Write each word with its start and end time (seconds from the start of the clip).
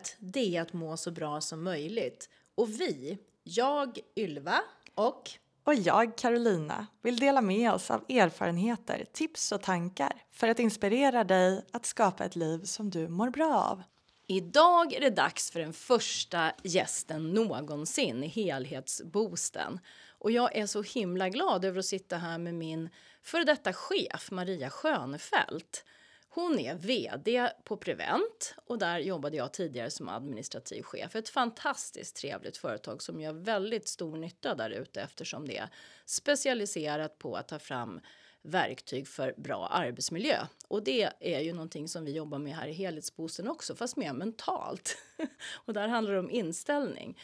Livet, 0.00 0.16
det 0.18 0.56
är 0.56 0.62
att 0.62 0.72
må 0.72 0.96
så 0.96 1.10
bra 1.10 1.40
som 1.40 1.64
möjligt. 1.64 2.28
Och 2.54 2.80
vi, 2.80 3.18
jag, 3.42 3.98
Ylva 4.16 4.60
och 4.94 5.30
och 5.64 5.74
jag, 5.74 6.16
Carolina, 6.16 6.86
vill 7.02 7.18
dela 7.18 7.40
med 7.40 7.72
oss 7.72 7.90
av 7.90 8.04
erfarenheter, 8.08 9.04
tips 9.12 9.52
och 9.52 9.62
tankar 9.62 10.12
för 10.32 10.48
att 10.48 10.58
inspirera 10.58 11.24
dig 11.24 11.64
att 11.72 11.86
skapa 11.86 12.24
ett 12.24 12.36
liv 12.36 12.64
som 12.64 12.90
du 12.90 13.08
mår 13.08 13.30
bra 13.30 13.54
av. 13.54 13.82
Idag 14.26 14.92
är 14.92 15.00
det 15.00 15.10
dags 15.10 15.50
för 15.50 15.60
den 15.60 15.72
första 15.72 16.52
gästen 16.62 17.30
någonsin 17.32 18.24
i 18.24 18.28
Helhetsboosten. 18.28 19.78
Och 20.18 20.30
jag 20.30 20.56
är 20.56 20.66
så 20.66 20.82
himla 20.82 21.28
glad 21.28 21.64
över 21.64 21.78
att 21.78 21.84
sitta 21.84 22.16
här 22.16 22.38
med 22.38 22.54
min 22.54 22.88
före 23.22 23.44
detta 23.44 23.72
chef 23.72 24.30
Maria 24.30 24.70
Schönfeldt. 24.70 25.84
Hon 26.32 26.58
är 26.58 26.74
vd 26.74 27.50
på 27.64 27.76
Prevent 27.76 28.54
och 28.64 28.78
där 28.78 28.98
jobbade 28.98 29.36
jag 29.36 29.52
tidigare 29.52 29.90
som 29.90 30.08
administrativ 30.08 30.82
chef. 30.82 31.16
Ett 31.16 31.28
fantastiskt 31.28 32.16
trevligt 32.16 32.56
företag 32.56 33.02
som 33.02 33.20
gör 33.20 33.32
väldigt 33.32 33.88
stor 33.88 34.16
nytta 34.16 34.54
där 34.54 34.70
ute 34.70 35.00
eftersom 35.00 35.48
det 35.48 35.56
är 35.56 35.68
specialiserat 36.04 37.18
på 37.18 37.36
att 37.36 37.48
ta 37.48 37.58
fram 37.58 38.00
verktyg 38.42 39.08
för 39.08 39.34
bra 39.36 39.66
arbetsmiljö. 39.66 40.46
Och 40.68 40.84
det 40.84 41.10
är 41.20 41.40
ju 41.40 41.52
någonting 41.52 41.88
som 41.88 42.04
vi 42.04 42.12
jobbar 42.12 42.38
med 42.38 42.56
här 42.56 42.68
i 42.68 42.72
helhetsbosten 42.72 43.48
också, 43.48 43.74
fast 43.74 43.96
mer 43.96 44.12
mentalt. 44.12 44.98
och 45.64 45.72
där 45.72 45.88
handlar 45.88 46.12
det 46.12 46.18
om 46.18 46.30
inställning. 46.30 47.18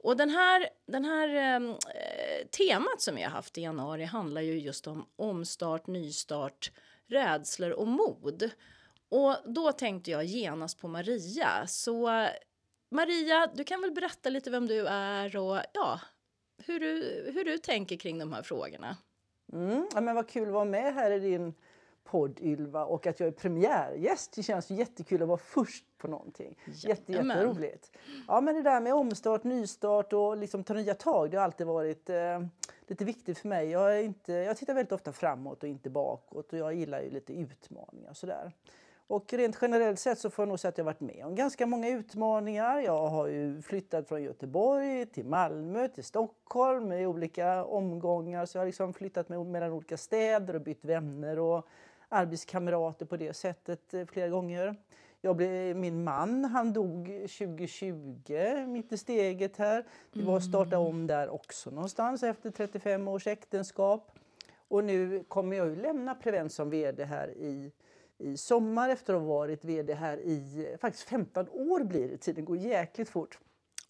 Och 0.00 0.16
den 0.16 0.30
här, 0.30 0.68
den 0.86 1.04
här 1.04 1.28
ehm, 1.28 1.70
eh, 1.70 2.46
temat 2.50 3.00
som 3.00 3.14
vi 3.14 3.22
har 3.22 3.30
haft 3.30 3.58
i 3.58 3.60
januari 3.60 4.04
handlar 4.04 4.40
ju 4.40 4.58
just 4.58 4.86
om 4.86 5.06
omstart, 5.16 5.86
nystart, 5.86 6.70
rädslor 7.08 7.70
och 7.70 7.86
mod. 7.88 8.50
Och 9.08 9.34
då 9.44 9.72
tänkte 9.72 10.10
jag 10.10 10.24
genast 10.24 10.80
på 10.80 10.88
Maria. 10.88 11.66
Så 11.66 12.08
Maria, 12.90 13.46
du 13.54 13.64
kan 13.64 13.80
väl 13.80 13.92
berätta 13.92 14.28
lite 14.28 14.50
vem 14.50 14.66
du 14.66 14.86
är 14.86 15.36
och 15.36 15.60
ja, 15.72 16.00
hur 16.64 16.80
du, 16.80 17.24
hur 17.34 17.44
du 17.44 17.58
tänker 17.58 17.96
kring 17.96 18.18
de 18.18 18.32
här 18.32 18.42
frågorna. 18.42 18.96
Mm, 19.52 19.88
ja, 19.94 20.00
men 20.00 20.14
vad 20.14 20.28
kul 20.28 20.48
att 20.48 20.54
vara 20.54 20.64
med 20.64 20.94
här 20.94 21.10
i 21.10 21.18
din 21.18 21.54
podd 22.04 22.40
Ylva 22.40 22.84
och 22.84 23.06
att 23.06 23.20
jag 23.20 23.26
är 23.26 23.32
premiärgäst. 23.32 24.32
Det 24.32 24.42
känns 24.42 24.70
jättekul 24.70 25.22
att 25.22 25.28
vara 25.28 25.38
först 25.38 25.84
på 25.98 26.08
någonting. 26.08 26.58
Jätte, 26.66 27.12
jätteroligt. 27.12 27.92
Ja, 28.28 28.40
men 28.40 28.54
det 28.54 28.62
där 28.62 28.80
med 28.80 28.94
omstart, 28.94 29.44
nystart 29.44 30.12
och 30.12 30.36
liksom 30.36 30.64
ta 30.64 30.74
nya 30.74 30.94
tag, 30.94 31.30
det 31.30 31.36
har 31.36 31.44
alltid 31.44 31.66
varit 31.66 32.10
eh, 32.10 32.40
lite 32.90 33.04
viktigt 33.04 33.38
för 33.38 33.48
mig. 33.48 33.70
Jag, 33.70 33.98
är 33.98 34.02
inte, 34.02 34.32
jag 34.32 34.56
tittar 34.56 34.74
väldigt 34.74 34.92
ofta 34.92 35.12
framåt 35.12 35.62
och 35.62 35.68
inte 35.68 35.90
bakåt 35.90 36.52
och 36.52 36.58
jag 36.58 36.74
gillar 36.74 37.00
ju 37.00 37.10
lite 37.10 37.32
utmaningar 37.32 38.10
och 38.10 38.16
sådär. 38.16 38.52
Och 39.08 39.32
rent 39.32 39.58
generellt 39.60 39.98
sett 39.98 40.18
så 40.18 40.30
får 40.30 40.42
jag 40.42 40.48
nog 40.48 40.60
säga 40.60 40.68
att 40.68 40.78
jag 40.78 40.84
varit 40.84 41.00
med 41.00 41.26
om 41.26 41.34
ganska 41.34 41.66
många 41.66 41.88
utmaningar. 41.88 42.80
Jag 42.80 43.06
har 43.06 43.26
ju 43.26 43.62
flyttat 43.62 44.08
från 44.08 44.22
Göteborg 44.22 45.06
till 45.06 45.24
Malmö 45.24 45.88
till 45.88 46.04
Stockholm 46.04 46.92
i 46.92 47.06
olika 47.06 47.64
omgångar. 47.64 48.46
Så 48.46 48.56
jag 48.56 48.60
har 48.60 48.66
liksom 48.66 48.92
flyttat 48.92 49.28
med, 49.28 49.46
mellan 49.46 49.72
olika 49.72 49.96
städer 49.96 50.54
och 50.54 50.60
bytt 50.60 50.84
vänner 50.84 51.38
och 51.38 51.66
arbetskamrater 52.08 53.06
på 53.06 53.16
det 53.16 53.32
sättet 53.32 53.94
eh, 53.94 54.06
flera 54.06 54.28
gånger. 54.28 54.76
Jag 55.20 55.36
blev, 55.36 55.76
min 55.76 56.04
man 56.04 56.44
han 56.44 56.72
dog 56.72 57.06
2020, 57.06 58.66
mitt 58.66 58.92
i 58.92 58.98
steget 58.98 59.56
här. 59.56 59.84
Det 60.12 60.22
var 60.22 60.36
att 60.36 60.44
starta 60.44 60.76
mm. 60.76 60.88
om 60.88 61.06
där 61.06 61.28
också 61.28 61.70
någonstans 61.70 62.22
efter 62.22 62.50
35 62.50 63.08
års 63.08 63.26
äktenskap. 63.26 64.18
Och 64.68 64.84
nu 64.84 65.24
kommer 65.28 65.56
jag 65.56 65.68
ju 65.68 65.76
lämna 65.76 66.14
Prevent 66.14 66.52
som 66.52 66.70
VD 66.70 67.04
här 67.04 67.28
i, 67.28 67.72
i 68.18 68.36
sommar 68.36 68.88
efter 68.88 69.14
att 69.14 69.20
ha 69.20 69.28
varit 69.28 69.64
VD 69.64 69.94
här 69.94 70.18
i 70.18 70.76
faktiskt 70.80 71.08
15 71.08 71.48
år 71.48 71.84
blir 71.84 72.08
det. 72.08 72.16
Tiden 72.16 72.44
går 72.44 72.56
jäkligt 72.56 73.08
fort. 73.08 73.38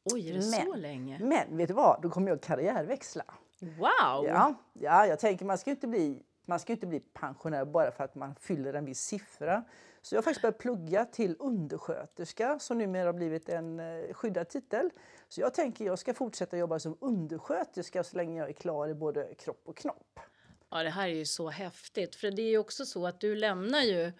Oj, 0.04 0.30
är 0.30 0.32
det 0.32 0.50
men, 0.50 0.66
så 0.66 0.74
länge? 0.74 1.18
Men 1.20 1.56
vet 1.56 1.68
du 1.68 1.74
vad? 1.74 2.02
Då 2.02 2.10
kommer 2.10 2.28
jag 2.28 2.40
karriärväxla. 2.40 3.24
Wow! 3.60 4.26
Ja, 4.26 4.54
ja, 4.72 5.06
jag 5.06 5.18
tänker 5.18 5.44
man 5.44 5.58
ska 5.58 5.70
inte 5.70 5.86
bli 5.86 6.22
man 6.48 6.60
ska 6.60 6.72
inte 6.72 6.86
bli 6.86 7.00
pensionär 7.00 7.64
bara 7.64 7.90
för 7.90 8.04
att 8.04 8.14
man 8.14 8.34
fyller 8.34 8.74
en 8.74 8.84
viss 8.84 9.00
siffra. 9.00 9.64
Så 10.02 10.14
jag 10.14 10.18
har 10.18 10.22
faktiskt 10.22 10.42
börjat 10.42 10.58
plugga 10.58 11.04
till 11.04 11.36
undersköterska 11.38 12.58
som 12.58 12.78
numera 12.78 13.06
har 13.08 13.12
blivit 13.12 13.48
en 13.48 13.80
eh, 13.80 14.12
skyddad 14.12 14.48
titel. 14.48 14.90
Så 15.28 15.40
jag 15.40 15.54
tänker 15.54 15.84
jag 15.84 15.98
ska 15.98 16.14
fortsätta 16.14 16.56
jobba 16.56 16.78
som 16.78 16.96
undersköterska 17.00 18.04
så 18.04 18.16
länge 18.16 18.38
jag 18.38 18.48
är 18.48 18.52
klar 18.52 18.88
i 18.88 18.94
både 18.94 19.34
kropp 19.34 19.62
och 19.64 19.76
knopp. 19.76 20.20
Ja, 20.70 20.82
det 20.82 20.90
här 20.90 21.08
är 21.08 21.14
ju 21.14 21.26
så 21.26 21.48
häftigt. 21.48 22.14
För 22.14 22.30
det 22.30 22.42
är 22.42 22.50
ju 22.50 22.58
också 22.58 22.84
så 22.84 23.06
att 23.06 23.20
du 23.20 23.34
lämnar 23.34 23.82
ju 23.82 24.12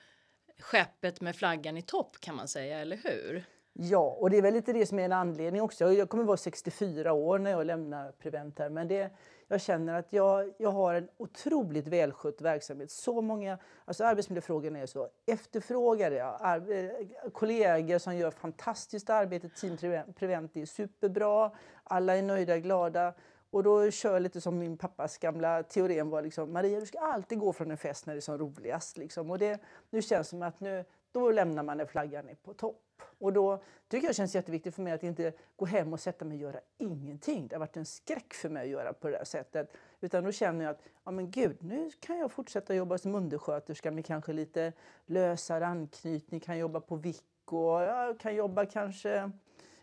skeppet 0.59 1.21
med 1.21 1.37
flaggan 1.37 1.77
i 1.77 1.83
topp 1.83 2.17
kan 2.21 2.37
man 2.37 2.49
säga, 2.49 2.79
eller 2.79 2.97
hur? 2.97 3.45
Ja, 3.73 4.17
och 4.21 4.31
det 4.31 4.39
är 4.39 4.43
väl 4.43 4.55
lite 4.55 4.73
det 4.73 4.87
som 4.87 4.99
är 4.99 5.05
en 5.05 5.13
anledning 5.13 5.63
också. 5.63 5.93
Jag 5.93 6.09
kommer 6.09 6.25
vara 6.25 6.37
64 6.37 7.13
år 7.13 7.39
när 7.39 7.51
jag 7.51 7.67
lämnar 7.67 8.13
Prevent 8.13 8.59
här, 8.59 8.71
men 8.71 8.89
det, 8.89 9.11
jag 9.49 9.61
känner 9.61 9.95
att 9.95 10.13
jag, 10.13 10.53
jag 10.59 10.71
har 10.71 10.95
en 10.95 11.09
otroligt 11.17 11.87
välskött 11.89 12.41
verksamhet. 12.41 12.91
Så 12.91 13.21
många, 13.21 13.59
alltså 13.85 14.05
arbetsmiljöfrågorna 14.05 14.79
är 14.79 14.87
så 14.87 15.09
efterfrågade. 15.27 16.25
Ar- 16.25 16.73
eh, 16.73 17.31
kollegor 17.33 17.99
som 17.99 18.17
gör 18.17 18.31
fantastiskt 18.31 19.11
arbete, 19.11 19.49
Team 19.49 19.77
Prevent 20.15 20.57
är 20.57 20.67
superbra, 20.67 21.51
alla 21.85 22.17
är 22.17 22.23
nöjda, 22.23 22.59
glada. 22.59 23.15
Och 23.51 23.63
då 23.63 23.91
kör 23.91 24.13
jag 24.13 24.23
lite 24.23 24.41
som 24.41 24.59
min 24.59 24.77
pappas 24.77 25.19
gamla 25.19 25.63
teorem 25.63 26.11
var 26.11 26.23
liksom, 26.23 26.53
Maria 26.53 26.81
du 26.81 26.87
ska 26.87 26.99
alltid 26.99 27.39
gå 27.39 27.53
från 27.53 27.71
en 27.71 27.77
fest 27.77 28.07
när 28.07 28.15
det 28.15 28.19
är 28.19 28.21
som 28.21 28.39
roligast. 28.39 28.97
Liksom. 28.97 29.31
Och 29.31 29.39
det, 29.39 29.61
nu 29.91 30.03
känns 30.03 30.27
det 30.27 30.31
som 30.31 30.43
att 30.43 30.61
nu, 30.61 30.85
då 31.13 31.31
lämnar 31.31 31.63
man 31.63 31.77
när 31.77 31.87
flaggan 31.87 32.29
är 32.29 32.35
på 32.35 32.55
topp. 32.55 32.85
Och 33.19 33.33
då 33.33 33.63
tycker 33.89 34.07
jag 34.07 34.11
det 34.11 34.17
känns 34.17 34.35
jätteviktigt 34.35 34.75
för 34.75 34.83
mig 34.83 34.93
att 34.93 35.03
inte 35.03 35.33
gå 35.57 35.67
hem 35.67 35.93
och 35.93 36.01
sätta 36.01 36.25
mig 36.25 36.37
och 36.37 36.43
göra 36.43 36.61
ingenting. 36.79 37.49
Det 37.49 37.55
har 37.55 37.61
varit 37.61 37.77
en 37.77 37.85
skräck 37.85 38.35
för 38.35 38.49
mig 38.49 38.63
att 38.63 38.69
göra 38.69 38.93
på 38.93 39.09
det 39.09 39.17
här 39.17 39.25
sättet. 39.25 39.73
Utan 40.01 40.25
då 40.25 40.33
känner 40.33 40.65
jag 40.65 40.71
att 40.71 40.83
ja, 41.05 41.11
men 41.11 41.31
gud, 41.31 41.57
nu 41.61 41.91
kan 42.01 42.19
jag 42.19 42.33
fortsätta 42.33 42.75
jobba 42.75 42.99
som 42.99 43.15
undersköterska 43.15 43.91
med 43.91 44.07
kanske 44.07 44.33
lite 44.33 44.73
lösare 45.07 45.67
anknytning, 45.67 46.41
kan 46.41 46.59
jobba 46.59 46.81
på 46.81 46.97
vick 46.97 47.25
och 47.45 47.83
jag 47.83 48.21
kan 48.21 48.35
jobba 48.35 48.67
kanske 48.67 49.31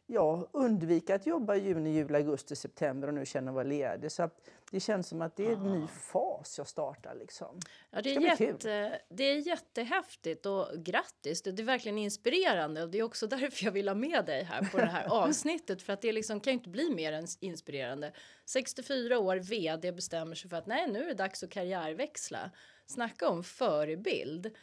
ja, 0.06 0.48
undvika 0.52 1.16
att 1.16 1.26
jobba 1.26 1.56
juni, 1.56 1.90
juli, 1.90 2.16
augusti, 2.16 2.56
september 2.56 3.08
och 3.08 3.14
nu 3.14 3.26
känner 3.26 3.52
vara 3.52 3.64
ledig. 3.64 4.12
Så 4.12 4.30
det 4.72 4.80
känns 4.80 5.08
som 5.08 5.22
att 5.22 5.36
det 5.36 5.46
är 5.46 5.52
en 5.52 5.64
ny 5.64 5.88
fas 5.88 6.58
jag 6.58 6.68
startar. 6.68 7.16
Liksom. 7.16 7.60
Ja, 7.92 8.02
det, 8.02 8.16
är 8.16 8.22
jätte, 8.22 9.02
det 9.10 9.24
är 9.24 9.48
jättehäftigt 9.48 10.46
och 10.46 10.68
grattis. 10.78 11.42
Det, 11.42 11.60
är 11.62 11.64
verkligen 11.64 11.98
inspirerande 11.98 12.84
och 12.84 12.90
det 12.90 12.98
är 12.98 13.04
också 13.04 13.28
därför 13.38 13.66
jag 13.66 13.72
vill 13.72 13.88
ha 13.88 13.96
med 13.96 14.26
dig 14.26 14.44
här 14.44 14.70
på 14.72 14.78
det 14.78 14.86
här 14.86 15.08
avsnittet 15.10 15.82
för 15.82 15.94
att 15.94 16.02
det 16.02 16.12
liksom 16.12 16.40
kan 16.40 16.54
inte 16.54 16.70
bli 16.70 16.90
mer 16.96 17.14
än 17.14 17.28
inspirerande. 17.40 18.12
64 18.46 19.20
år, 19.20 19.36
vd 19.36 19.92
bestämmer 19.92 20.36
sig 20.36 20.50
för 20.50 20.58
att 20.58 20.68
nej, 20.68 20.88
nu 20.92 21.04
är 21.04 21.08
det 21.08 21.14
dags 21.14 21.44
att 21.44 21.50
karriärväxla. 21.50 22.52
Snacka 22.86 23.30
om 23.30 23.44
förebild. 23.44 24.56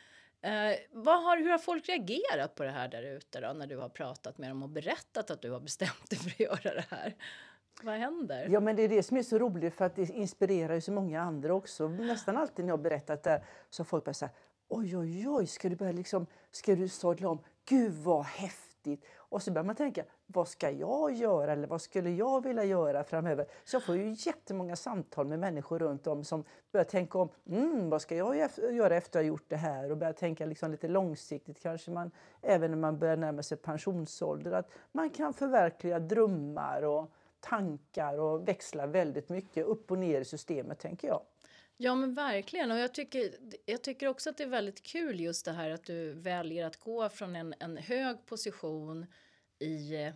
Eh, 0.43 0.79
vad 0.93 1.23
har, 1.23 1.37
hur 1.37 1.51
har 1.51 1.59
folk 1.59 1.89
reagerat 1.89 2.55
på 2.55 2.63
det 2.63 2.71
här 2.71 2.89
där 2.89 3.03
ute 3.03 3.41
då, 3.41 3.53
när 3.53 3.67
du 3.67 3.77
har 3.77 3.89
pratat 3.89 4.39
med 4.39 4.51
dem 4.51 4.63
och 4.63 4.69
berättat 4.69 5.31
att 5.31 5.43
du 5.43 5.51
har 5.51 5.61
bestämt 5.61 6.11
dig 6.11 6.19
för 6.19 6.31
att 6.31 6.41
göra 6.65 6.75
det 6.75 6.87
här? 6.91 7.15
Vad 7.83 7.95
händer? 7.95 8.49
Ja, 8.51 8.61
men 8.61 8.77
det 8.77 8.83
är 8.83 8.89
det 8.89 9.03
som 9.03 9.17
är 9.17 9.23
så 9.23 9.39
roligt 9.39 9.75
för 9.75 9.85
att 9.85 9.97
det 9.97 10.11
inspirerar 10.11 10.75
ju 10.75 10.81
så 10.81 10.93
många 10.93 11.21
andra 11.21 11.55
också. 11.55 11.89
Nästan 11.89 12.37
alltid 12.37 12.65
när 12.65 12.71
jag 12.71 12.77
har 12.77 12.83
berättat 12.83 13.23
det 13.23 13.43
så 13.71 13.81
har 13.81 13.85
folk 13.85 14.05
bara 14.05 14.15
säga 14.15 14.31
oj, 14.69 14.97
oj, 14.97 15.29
oj, 15.29 15.47
ska 15.47 15.69
du 15.69 15.77
börja 15.77 15.93
liksom, 15.93 16.27
ska 16.51 16.75
du 16.75 16.89
sadla 16.89 17.29
om? 17.29 17.39
Gud 17.65 17.93
vad 17.93 18.25
häftigt! 18.25 19.05
Och 19.33 19.43
så 19.43 19.51
börjar 19.51 19.65
man 19.65 19.77
tänka, 19.77 20.05
vad 20.27 20.49
ska 20.49 20.71
jag 20.71 21.13
göra 21.13 21.53
eller 21.53 21.67
vad 21.67 21.81
skulle 21.81 22.11
jag 22.11 22.45
vilja 22.45 22.65
göra 22.65 23.05
framöver? 23.05 23.47
Så 23.65 23.77
jag 23.77 23.83
får 23.83 23.97
ju 23.97 24.15
jättemånga 24.19 24.77
samtal 24.77 25.27
med 25.27 25.39
människor 25.39 25.79
runt 25.79 26.07
om 26.07 26.25
som 26.25 26.45
börjar 26.73 26.85
tänka 26.85 27.19
om, 27.19 27.29
mm, 27.49 27.91
vad 27.91 28.03
ska 28.03 28.17
jag 28.17 28.37
göra 28.73 28.97
efter 28.97 29.19
att 29.19 29.25
ha 29.25 29.29
gjort 29.29 29.45
det 29.49 29.57
här? 29.57 29.91
Och 29.91 29.97
börjar 29.97 30.13
tänka 30.13 30.47
liksom 30.47 30.71
lite 30.71 30.89
långsiktigt, 30.89 31.63
kanske 31.63 31.91
man, 31.91 32.11
även 32.43 32.71
när 32.71 32.79
man 32.79 32.99
börjar 32.99 33.17
närma 33.17 33.43
sig 33.43 33.59
pensionsålder, 33.59 34.53
att 34.53 34.71
man 34.93 35.11
kan 35.11 35.35
förverkliga 35.35 35.99
drömmar 35.99 36.83
och 36.83 37.11
tankar 37.41 38.19
och 38.19 38.49
växla 38.49 38.87
väldigt 38.87 39.29
mycket 39.29 39.67
upp 39.67 39.91
och 39.91 39.99
ner 39.99 40.21
i 40.21 40.25
systemet, 40.25 40.79
tänker 40.79 41.09
jag. 41.09 41.21
Ja 41.77 41.95
men 41.95 42.15
verkligen 42.15 42.71
och 42.71 42.79
jag 42.79 42.95
tycker, 42.95 43.35
jag 43.67 43.83
tycker 43.83 44.07
också 44.07 44.31
att 44.31 44.37
det 44.37 44.45
är 44.45 44.49
väldigt 44.49 44.83
kul 44.83 45.21
just 45.21 45.45
det 45.45 45.53
här 45.53 45.71
att 45.71 45.85
du 45.85 46.13
väljer 46.13 46.67
att 46.67 46.77
gå 46.77 47.09
från 47.09 47.37
en, 47.37 47.55
en 47.59 47.77
hög 47.77 48.27
position 48.27 49.07
i, 49.59 50.13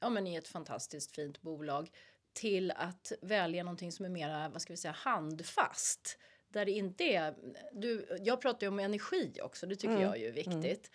ja, 0.00 0.08
men 0.08 0.26
i 0.26 0.34
ett 0.34 0.48
fantastiskt 0.48 1.14
fint 1.14 1.42
bolag 1.42 1.90
till 2.32 2.70
att 2.70 3.12
välja 3.22 3.62
någonting 3.62 3.92
som 3.92 4.04
är 4.04 4.08
mer 4.08 4.48
vad 4.48 4.62
ska 4.62 4.72
vi 4.72 4.76
säga, 4.76 4.92
handfast. 4.92 6.18
Där 6.48 6.64
det 6.64 6.72
inte 6.72 7.04
är, 7.04 7.34
du, 7.72 8.18
jag 8.20 8.40
pratar 8.40 8.66
ju 8.66 8.68
om 8.68 8.78
energi 8.78 9.32
också, 9.42 9.66
det 9.66 9.76
tycker 9.76 9.94
mm. 9.94 10.02
jag 10.02 10.22
är 10.22 10.32
viktigt. 10.32 10.90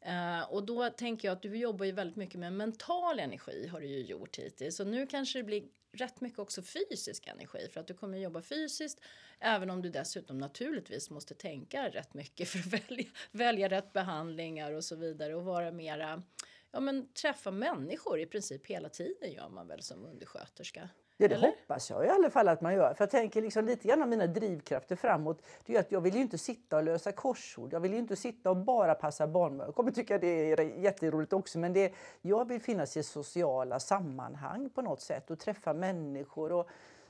Mm. 0.00 0.40
Uh, 0.40 0.52
och 0.52 0.66
då 0.66 0.90
tänker 0.90 1.28
jag 1.28 1.32
att 1.32 1.42
du 1.42 1.56
jobbar 1.56 1.86
ju 1.86 1.92
väldigt 1.92 2.16
mycket 2.16 2.40
med 2.40 2.52
mental 2.52 3.18
energi 3.18 3.66
har 3.66 3.80
du 3.80 3.86
ju 3.86 4.02
gjort 4.02 4.38
hittills. 4.38 4.76
Så 4.76 4.84
nu 4.84 5.06
kanske 5.06 5.38
det 5.38 5.42
blir 5.42 5.62
rätt 5.98 6.20
mycket 6.20 6.38
också 6.38 6.62
fysisk 6.62 7.26
energi 7.26 7.68
för 7.72 7.80
att 7.80 7.86
du 7.86 7.94
kommer 7.94 8.18
jobba 8.18 8.42
fysiskt 8.42 9.00
även 9.38 9.70
om 9.70 9.82
du 9.82 9.90
dessutom 9.90 10.38
naturligtvis 10.38 11.10
måste 11.10 11.34
tänka 11.34 11.88
rätt 11.88 12.14
mycket 12.14 12.48
för 12.48 12.58
att 12.58 12.66
välja, 12.90 13.06
välja 13.30 13.68
rätt 13.68 13.92
behandlingar 13.92 14.72
och 14.72 14.84
så 14.84 14.96
vidare 14.96 15.34
och 15.34 15.44
vara 15.44 15.70
mera 15.70 16.22
ja, 16.70 16.80
men 16.80 17.12
träffa 17.12 17.50
människor 17.50 18.20
i 18.20 18.26
princip 18.26 18.66
hela 18.66 18.88
tiden 18.88 19.32
gör 19.32 19.48
man 19.48 19.68
väl 19.68 19.82
som 19.82 20.04
undersköterska? 20.04 20.88
Ja, 21.20 21.28
det 21.28 21.34
Eller? 21.34 21.48
hoppas 21.48 21.90
jag 21.90 22.06
i 22.06 22.08
alla 22.08 22.30
fall 22.30 22.48
att 22.48 22.60
man 22.60 22.74
gör. 22.74 22.94
För 22.94 23.02
jag 23.02 23.10
tänker 23.10 23.42
liksom 23.42 23.66
lite 23.66 23.88
grann 23.88 24.02
av 24.02 24.08
mina 24.08 24.26
drivkrafter 24.26 24.96
framåt. 24.96 25.42
Det 25.66 25.76
är 25.76 25.80
att 25.80 25.92
jag 25.92 26.00
vill 26.00 26.14
ju 26.14 26.20
inte 26.20 26.38
sitta 26.38 26.76
och 26.76 26.82
lösa 26.82 27.12
korsord. 27.12 27.72
Jag 27.72 27.80
vill 27.80 27.92
ju 27.92 27.98
inte 27.98 28.16
sitta 28.16 28.50
och 28.50 28.56
bara 28.56 28.94
passa 28.94 29.26
barn. 29.26 29.58
Jag 29.58 29.74
kommer 29.74 29.90
tycka 29.90 30.18
det 30.18 30.52
är 30.52 30.60
jätteroligt 30.60 31.32
också. 31.32 31.58
Men 31.58 31.72
det, 31.72 31.92
jag 32.20 32.48
vill 32.48 32.60
finnas 32.60 32.96
i 32.96 33.02
sociala 33.02 33.80
sammanhang 33.80 34.70
på 34.70 34.82
något 34.82 35.00
sätt 35.00 35.30
och 35.30 35.38
träffa 35.38 35.72
människor. 35.72 36.52
Och 36.52 36.68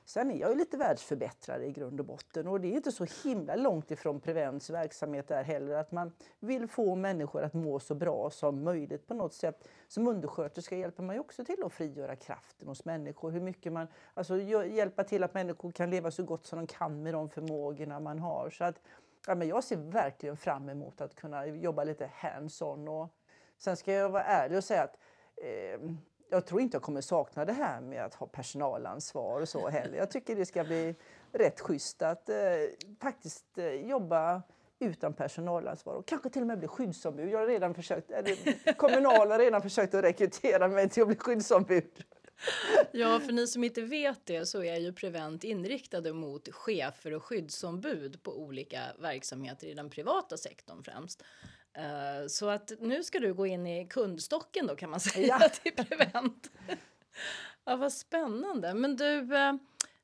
sen 0.08 0.30
är 0.30 0.40
jag 0.40 0.50
ju 0.50 0.56
lite 0.56 0.76
världsförbättrare 0.76 1.66
i 1.66 1.72
grund 1.72 2.00
och 2.00 2.06
botten. 2.06 2.46
Och 2.46 2.60
det 2.60 2.68
är 2.68 2.72
inte 2.72 2.92
så 2.92 3.06
himla 3.24 3.56
långt 3.56 3.90
ifrån 3.90 4.20
Prevents 4.20 4.70
verksamhet 4.70 5.28
där 5.28 5.42
heller. 5.42 5.74
Att 5.74 5.92
man 5.92 6.12
vill 6.40 6.68
få 6.68 6.94
människor 6.94 7.42
att 7.42 7.54
må 7.54 7.80
så 7.80 7.94
bra 7.94 8.30
som 8.30 8.64
möjligt 8.64 9.06
på 9.06 9.14
något 9.14 9.34
sätt. 9.34 9.68
Som 9.88 10.08
undersköterska 10.08 10.76
hjälper 10.76 11.02
man 11.02 11.16
ju 11.16 11.20
också 11.20 11.44
till 11.44 11.62
att 11.64 11.72
frigöra 11.72 12.16
kraften 12.16 12.68
hos 12.68 12.84
människor. 12.84 13.30
Hur 13.30 13.40
mycket 13.40 13.72
man, 13.72 13.86
alltså 14.14 14.40
hjälpa 14.40 15.04
till 15.04 15.24
att 15.24 15.34
människor 15.34 15.72
kan 15.72 15.90
leva 15.90 16.10
så 16.10 16.22
gott 16.22 16.46
som 16.46 16.58
de 16.58 16.66
kan 16.66 17.02
med 17.02 17.14
de 17.14 17.28
förmågorna 17.28 18.00
man 18.00 18.18
har. 18.18 18.50
Så 18.50 18.64
att, 18.64 18.80
ja, 19.26 19.34
men 19.34 19.48
jag 19.48 19.64
ser 19.64 19.76
verkligen 19.76 20.36
fram 20.36 20.68
emot 20.68 21.00
att 21.00 21.14
kunna 21.14 21.46
jobba 21.46 21.84
lite 21.84 22.10
hands-on. 22.14 22.88
Och 22.88 23.08
sen 23.58 23.76
ska 23.76 23.92
jag 23.92 24.10
vara 24.10 24.24
ärlig 24.24 24.58
och 24.58 24.64
säga 24.64 24.82
att 24.82 24.98
eh, 25.36 25.90
jag 26.30 26.46
tror 26.46 26.60
inte 26.60 26.74
jag 26.74 26.82
kommer 26.82 27.00
sakna 27.00 27.44
det 27.44 27.52
här 27.52 27.80
med 27.80 28.04
att 28.04 28.14
ha 28.14 28.26
personalansvar 28.26 29.40
och 29.40 29.48
så 29.48 29.68
heller. 29.68 29.98
Jag 29.98 30.10
tycker 30.10 30.36
det 30.36 30.46
ska 30.46 30.64
bli 30.64 30.94
rätt 31.32 31.60
schysst 31.60 32.02
att 32.02 32.28
eh, 32.28 32.36
faktiskt 33.00 33.58
eh, 33.58 33.66
jobba 33.66 34.42
utan 34.78 35.12
personalansvar 35.12 35.94
och 35.94 36.06
kanske 36.06 36.30
till 36.30 36.42
och 36.42 36.46
med 36.48 36.58
bli 36.58 36.68
skyddsombud. 36.68 37.28
Jag 37.28 37.38
har 37.38 37.46
redan 37.46 37.74
försökt, 37.74 38.10
eller, 38.10 38.72
Kommunal 38.72 39.30
har 39.30 39.38
redan 39.38 39.62
försökt 39.62 39.94
att 39.94 40.04
rekrytera 40.04 40.68
mig 40.68 40.88
till 40.88 41.02
att 41.02 41.08
bli 41.08 41.16
skyddsombud. 41.16 42.04
Ja, 42.92 43.20
för 43.20 43.32
ni 43.32 43.46
som 43.46 43.64
inte 43.64 43.82
vet 43.82 44.26
det 44.26 44.46
så 44.46 44.62
är 44.62 44.76
ju 44.76 44.92
Prevent 44.92 45.44
inriktade 45.44 46.12
mot 46.12 46.48
chefer 46.48 47.14
och 47.14 47.24
skyddsombud 47.24 48.22
på 48.22 48.38
olika 48.38 48.82
verksamheter 48.98 49.66
i 49.66 49.74
den 49.74 49.90
privata 49.90 50.36
sektorn 50.36 50.82
främst. 50.82 51.22
Eh, 51.78 52.26
Så 52.26 52.48
att 52.48 52.72
nu 52.80 53.02
ska 53.02 53.18
du 53.18 53.34
gå 53.34 53.46
in 53.46 53.66
i 53.66 53.86
kundstocken 53.86 54.66
då 54.66 54.76
kan 54.76 54.90
man 54.90 55.00
säga 55.00 55.38
Ja. 55.40 55.48
till 55.62 55.84
Prevent. 55.84 56.50
Ja, 57.64 57.76
vad 57.76 57.92
spännande. 57.92 58.74
Men 58.74 58.96
du, 58.96 59.36
eh, 59.36 59.54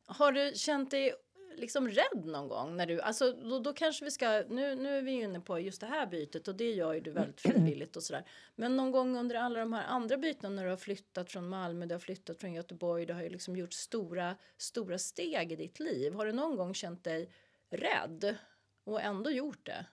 har 0.06 0.32
du 0.32 0.52
känt 0.54 0.90
dig 0.90 1.14
liksom 1.56 1.88
rädd 1.88 2.24
någon 2.24 2.48
gång? 2.48 2.76
När 2.76 2.86
du, 2.86 3.00
alltså, 3.00 3.32
då, 3.32 3.58
då 3.58 3.72
kanske 3.72 4.04
vi 4.04 4.10
ska, 4.10 4.44
nu, 4.48 4.74
nu 4.74 4.98
är 4.98 5.02
vi 5.02 5.12
inne 5.12 5.40
på 5.40 5.58
just 5.60 5.80
det 5.80 5.86
här 5.86 6.06
bytet 6.06 6.48
och 6.48 6.54
det 6.54 6.72
gör 6.72 6.92
ju 6.92 7.00
du 7.00 7.10
väldigt 7.10 7.40
frivilligt 7.40 7.96
och 7.96 8.02
sådär. 8.02 8.24
Men 8.54 8.76
någon 8.76 8.90
gång 8.90 9.16
under 9.16 9.36
alla 9.36 9.60
de 9.60 9.72
här 9.72 9.84
andra 9.84 10.16
bytena 10.16 10.48
när 10.48 10.64
du 10.64 10.70
har 10.70 10.76
flyttat 10.76 11.30
från 11.30 11.48
Malmö, 11.48 11.86
du 11.86 11.94
har 11.94 12.00
flyttat 12.00 12.40
från 12.40 12.52
Göteborg, 12.52 13.06
du 13.06 13.12
har 13.12 13.22
ju 13.22 13.28
liksom 13.28 13.56
gjort 13.56 13.72
stora, 13.72 14.36
stora 14.56 14.98
steg 14.98 15.52
i 15.52 15.56
ditt 15.56 15.80
liv. 15.80 16.12
Har 16.14 16.26
du 16.26 16.32
någon 16.32 16.56
gång 16.56 16.74
känt 16.74 17.04
dig 17.04 17.30
rädd 17.70 18.36
och 18.84 19.00
ändå 19.02 19.30
gjort 19.30 19.66
det? 19.66 19.86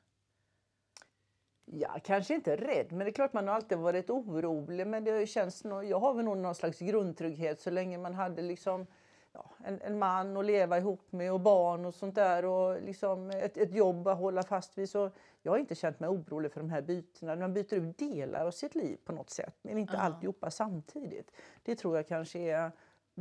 Ja, 1.73 1.99
kanske 2.03 2.35
inte 2.35 2.55
rädd, 2.55 2.91
men 2.91 2.99
det 2.99 3.09
är 3.09 3.11
klart 3.13 3.33
man 3.33 3.47
har 3.47 3.55
alltid 3.55 3.77
varit 3.77 4.09
orolig. 4.09 4.87
Men 4.87 5.03
det 5.03 5.27
känns 5.27 5.63
jag 5.83 5.99
har 5.99 6.13
väl 6.13 6.25
nog 6.25 6.37
någon 6.37 6.55
slags 6.55 6.79
grundtrygghet 6.79 7.59
så 7.61 7.69
länge 7.69 7.97
man 7.97 8.13
hade 8.13 8.41
liksom, 8.41 8.87
ja, 9.33 9.45
en, 9.65 9.81
en 9.81 9.99
man 9.99 10.37
att 10.37 10.45
leva 10.45 10.77
ihop 10.77 11.11
med 11.11 11.33
och 11.33 11.39
barn 11.39 11.85
och 11.85 11.93
sånt 11.93 12.15
där 12.15 12.45
och 12.45 12.81
liksom 12.81 13.29
ett, 13.29 13.57
ett 13.57 13.73
jobb 13.73 14.07
att 14.07 14.17
hålla 14.17 14.43
fast 14.43 14.77
vid. 14.77 14.89
Så 14.89 15.11
jag 15.41 15.51
har 15.51 15.57
inte 15.57 15.75
känt 15.75 15.99
mig 15.99 16.09
orolig 16.09 16.51
för 16.51 16.59
de 16.59 16.69
här 16.69 16.81
bytena. 16.81 17.35
Man 17.35 17.53
byter 17.53 17.73
ut 17.73 17.97
delar 17.97 18.45
av 18.45 18.51
sitt 18.51 18.75
liv 18.75 18.97
på 19.05 19.11
något 19.13 19.29
sätt, 19.29 19.55
men 19.61 19.77
inte 19.77 19.93
Ja. 19.93 19.99
alltihopa 19.99 20.51
samtidigt. 20.51 21.31
Det 21.63 21.75
tror 21.75 21.95
jag 21.95 22.07
kanske 22.07 22.39
är 22.39 22.71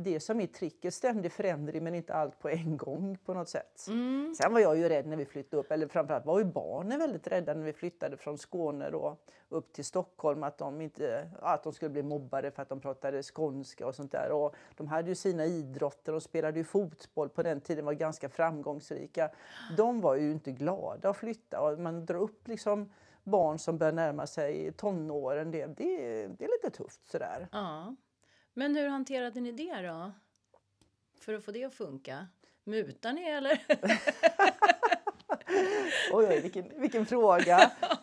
det 0.03 0.19
som 0.19 0.41
är 0.41 0.47
tricket, 0.47 0.93
ständig 0.93 1.31
förändring 1.31 1.83
men 1.83 1.95
inte 1.95 2.13
allt 2.13 2.39
på 2.39 2.49
en 2.49 2.77
gång 2.77 3.17
på 3.25 3.33
något 3.33 3.49
sätt. 3.49 3.85
Mm. 3.87 4.35
Sen 4.35 4.53
var 4.53 4.59
jag 4.59 4.77
ju 4.77 4.89
rädd 4.89 5.07
när 5.07 5.17
vi 5.17 5.25
flyttade 5.25 5.61
upp, 5.61 5.71
eller 5.71 5.87
framförallt 5.87 6.25
var 6.25 6.39
ju 6.39 6.45
barnen 6.45 6.99
väldigt 6.99 7.27
rädda 7.27 7.53
när 7.53 7.63
vi 7.63 7.73
flyttade 7.73 8.17
från 8.17 8.37
Skåne 8.37 8.89
då, 8.89 9.17
upp 9.49 9.73
till 9.73 9.85
Stockholm 9.85 10.43
att 10.43 10.57
de, 10.57 10.81
inte, 10.81 11.29
att 11.41 11.63
de 11.63 11.73
skulle 11.73 11.89
bli 11.89 12.03
mobbade 12.03 12.51
för 12.51 12.61
att 12.61 12.69
de 12.69 12.79
pratade 12.79 13.23
skånska 13.23 13.87
och 13.87 13.95
sånt 13.95 14.11
där. 14.11 14.31
Och 14.31 14.55
de 14.75 14.87
hade 14.87 15.09
ju 15.09 15.15
sina 15.15 15.45
idrotter, 15.45 16.11
de 16.11 16.21
spelade 16.21 16.59
ju 16.59 16.63
fotboll 16.63 17.29
på 17.29 17.43
den 17.43 17.61
tiden, 17.61 17.85
var 17.85 17.93
ganska 17.93 18.29
framgångsrika. 18.29 19.29
De 19.77 20.01
var 20.01 20.15
ju 20.15 20.31
inte 20.31 20.51
glada 20.51 21.09
att 21.09 21.17
flytta 21.17 21.61
och 21.61 21.79
man 21.79 22.05
drar 22.05 22.19
upp 22.19 22.47
liksom 22.47 22.89
barn 23.23 23.59
som 23.59 23.77
börjar 23.77 23.93
närma 23.93 24.27
sig 24.27 24.71
tonåren, 24.71 25.51
det, 25.51 25.65
det, 25.65 26.27
det 26.27 26.45
är 26.45 26.63
lite 26.63 26.77
tufft 26.77 27.11
sådär. 27.11 27.47
Ja. 27.51 27.95
Men 28.53 28.75
hur 28.75 28.87
hanterade 28.87 29.41
ni 29.41 29.51
det 29.51 29.81
då? 29.81 30.11
För 31.19 31.33
att 31.33 31.45
få 31.45 31.51
det 31.51 31.63
att 31.63 31.73
funka? 31.73 32.27
Mutar 32.63 33.13
ni 33.13 33.23
eller? 33.23 33.65
Oj, 36.11 36.27
oj 36.29 36.41
vilken, 36.41 36.81
vilken 36.81 37.05
fråga. 37.05 37.71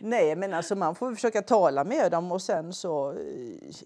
Nej, 0.00 0.36
men 0.36 0.54
alltså 0.54 0.74
man 0.76 0.94
får 0.94 1.14
försöka 1.14 1.42
tala 1.42 1.84
med 1.84 2.10
dem 2.12 2.32
och 2.32 2.42
sen 2.42 2.72
så... 2.72 3.14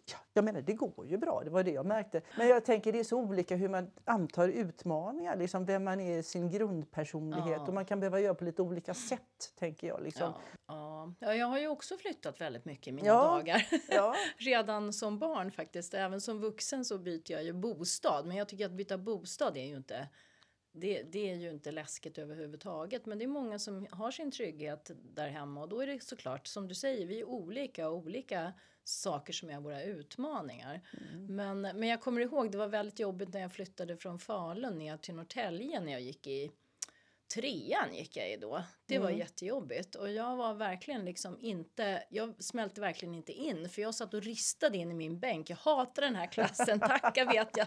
Ja, 0.07 0.17
jag 0.33 0.45
menar, 0.45 0.61
det 0.61 0.73
går 0.73 1.07
ju 1.07 1.17
bra. 1.19 1.43
Det 1.45 1.51
var 1.51 1.63
det 1.63 1.71
jag 1.71 1.87
märkte. 1.87 2.21
Men 2.39 2.49
jag 2.49 2.65
tänker 2.65 2.93
det 2.93 2.99
är 3.01 3.05
så 3.05 3.19
olika 3.19 3.57
hur 3.57 3.69
man 3.69 3.91
antar 4.05 4.49
utmaningar. 4.49 5.37
Liksom 5.37 5.65
vem 5.65 5.85
man 5.85 6.01
är 6.01 6.19
i 6.19 6.23
sin 6.23 6.51
grundpersonlighet. 6.51 7.57
Ja. 7.57 7.67
Och 7.67 7.75
man 7.75 7.85
kan 7.85 8.01
behöva 8.01 8.21
göra 8.21 8.35
på 8.35 8.45
lite 8.45 8.63
olika 8.63 8.95
sätt, 8.95 9.53
tänker 9.59 9.87
jag. 9.87 10.03
Liksom. 10.03 10.33
Ja, 10.33 10.41
ja. 10.69 11.13
ja, 11.19 11.35
jag 11.35 11.47
har 11.47 11.59
ju 11.59 11.69
också 11.69 11.97
flyttat 11.97 12.41
väldigt 12.41 12.65
mycket 12.65 12.89
i 12.89 12.93
mina 12.93 13.07
Ja. 13.09 13.23
dagar. 13.25 13.67
Redan 14.39 14.93
som 14.93 15.19
barn 15.19 15.51
faktiskt. 15.51 15.95
Även 15.95 16.21
som 16.21 16.41
vuxen 16.41 16.85
så 16.85 16.99
byter 16.99 17.33
jag 17.33 17.45
ju 17.45 17.53
bostad. 17.53 18.27
Men 18.27 18.37
jag 18.37 18.49
tycker 18.49 18.67
att 18.67 18.73
byta 18.73 18.99
bostad 18.99 19.57
är 19.57 19.65
ju 19.65 19.77
inte 19.77 20.09
det, 20.73 21.03
det 21.03 21.31
är 21.31 21.37
ju 21.37 21.51
inte 21.51 21.73
läskigt 21.73 22.19
överhuvudtaget. 22.19 23.07
Men 23.07 23.19
det 23.19 23.25
är 23.25 23.29
många 23.29 23.59
som 23.59 23.87
har 23.91 24.11
sin 24.11 24.31
trygghet 24.31 24.91
där 25.15 25.29
hemma. 25.29 25.63
Och 25.63 25.69
då 25.69 25.81
är 25.81 25.87
det 25.87 26.03
såklart, 26.03 26.47
som 26.47 26.69
du 26.69 26.75
säger, 26.75 27.07
vi 27.07 27.21
är 27.21 27.25
olika 27.25 27.89
och 27.89 27.97
olika 27.97 28.53
saker 28.85 29.33
som 29.33 29.51
är 29.51 29.61
våra 29.61 29.83
utmaningar. 29.83 30.81
Men, 31.29 31.61
men 31.61 31.83
jag 31.89 32.01
kommer 32.01 32.21
ihåg, 32.21 32.53
det 32.53 32.59
var 32.59 32.69
väldigt 32.69 32.99
jobbigt 32.99 33.33
när 33.33 33.41
jag 33.41 33.53
flyttade 33.53 33.97
från 33.97 34.19
Falun 34.19 34.79
ner 34.79 34.97
till 34.97 35.15
Norrtälje 35.15 35.81
när 35.81 35.93
jag 35.93 36.01
gick 36.01 36.27
i 36.27 36.51
trean 37.35 37.95
gick 37.95 38.17
jag 38.17 38.33
i 38.33 38.37
då. 38.37 38.63
Det 38.93 38.99
var 38.99 39.11
jättejobbigt 39.11 39.95
och 39.95 40.11
jag 40.11 40.37
var 40.37 40.55
verkligen 40.55 41.05
liksom 41.05 41.39
inte, 41.41 42.03
jag 42.09 42.35
smälte 42.43 42.81
verkligen 42.81 43.15
inte 43.15 43.33
in 43.33 43.69
för 43.69 43.83
jag 43.83 43.95
satt 43.95 44.15
och 44.15 44.23
ristade 44.23 44.79
in 44.79 44.91
i 44.91 44.95
min 44.95 45.19
bänk. 45.19 45.51
Jag 45.51 45.57
hatar 45.57 46.03
den 46.03 46.17
här 46.17 46.27
klassen, 46.27 46.81
tacka 47.01 47.25
vet 47.25 47.57
jag. 47.57 47.67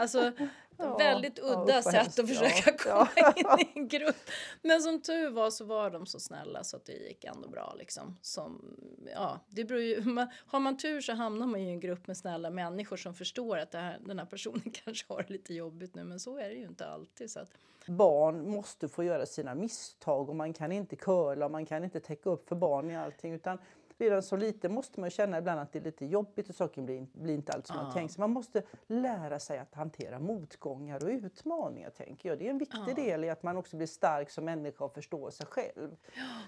Alltså 0.00 0.32
Ja, 0.76 0.96
väldigt 0.96 1.38
ja, 1.38 1.44
udda 1.44 1.74
vad 1.74 1.84
sätt 1.84 2.18
att 2.18 2.28
försöka 2.28 2.88
Ja, 2.88 3.08
komma 3.14 3.58
in 3.60 3.66
i 3.74 3.78
en 3.78 3.88
grupp. 3.88 4.16
Men 4.62 4.82
som 4.82 5.02
tur 5.02 5.30
var 5.30 5.50
så 5.50 5.64
var 5.64 5.90
de 5.90 6.06
så 6.06 6.20
snälla 6.20 6.64
så 6.64 6.76
att 6.76 6.84
det 6.84 6.92
gick 6.92 7.24
ändå 7.24 7.48
bra 7.48 7.74
liksom. 7.78 8.16
Som, 8.22 8.76
ja, 9.14 9.40
det 9.48 9.64
beror 9.64 9.80
ju, 9.80 10.00
man, 10.04 10.28
har 10.46 10.60
man 10.60 10.76
tur 10.76 11.00
så 11.00 11.12
hamnar 11.12 11.46
man 11.46 11.62
ju 11.62 11.68
i 11.68 11.70
en 11.70 11.80
grupp 11.80 12.06
med 12.06 12.16
snälla 12.16 12.50
människor 12.50 12.96
som 12.96 13.14
förstår 13.14 13.58
att 13.58 13.74
här, 13.74 13.98
den 14.06 14.18
här 14.18 14.26
personen 14.26 14.72
kanske 14.84 15.04
har 15.08 15.22
det 15.22 15.32
lite 15.32 15.54
jobbigt 15.54 15.94
nu 15.94 16.04
men 16.04 16.20
så 16.20 16.38
är 16.38 16.48
det 16.48 16.54
ju 16.54 16.66
inte 16.66 16.86
alltid. 16.86 17.30
Så 17.30 17.40
att, 17.40 17.50
Barn 17.86 18.50
måste 18.50 18.88
få 18.88 19.04
göra 19.04 19.26
sina 19.26 19.54
misstag 19.54 20.28
och 20.28 20.36
man 20.36 20.52
kan 20.52 20.63
inte 20.72 20.96
curla 20.96 21.44
och 21.44 21.50
man 21.50 21.66
kan 21.66 21.84
inte 21.84 22.00
täcka 22.00 22.30
upp 22.30 22.48
för 22.48 22.56
barn 22.56 22.90
i 22.90 22.96
allting. 22.96 23.32
Utan 23.32 23.58
redan 23.98 24.22
så 24.22 24.36
lite 24.36 24.68
måste 24.68 25.00
man 25.00 25.10
känna 25.10 25.38
ibland 25.38 25.60
att 25.60 25.72
det 25.72 25.78
är 25.78 25.82
lite 25.82 26.06
jobbigt 26.06 26.48
och 26.48 26.54
saker 26.54 26.82
blir, 26.82 27.06
blir 27.12 27.34
inte 27.34 27.52
allt 27.52 27.66
som 27.66 27.76
man 27.76 27.86
Ja. 27.86 27.92
tänkt. 27.92 28.12
Så 28.14 28.20
man 28.20 28.30
måste 28.30 28.62
lära 28.86 29.38
sig 29.38 29.58
att 29.58 29.74
hantera 29.74 30.18
motgångar 30.18 31.04
och 31.04 31.08
utmaningar 31.10 31.90
tänker 31.90 32.28
jag. 32.28 32.38
Det 32.38 32.46
är 32.46 32.50
en 32.50 32.58
viktig 32.58 32.78
Ja. 32.88 32.94
del 32.94 33.24
i 33.24 33.30
att 33.30 33.42
man 33.42 33.56
också 33.56 33.76
blir 33.76 33.86
stark 33.86 34.30
som 34.30 34.44
människa 34.44 34.84
och 34.84 34.94
förstår 34.94 35.30
sig 35.30 35.46
själv. 35.46 35.96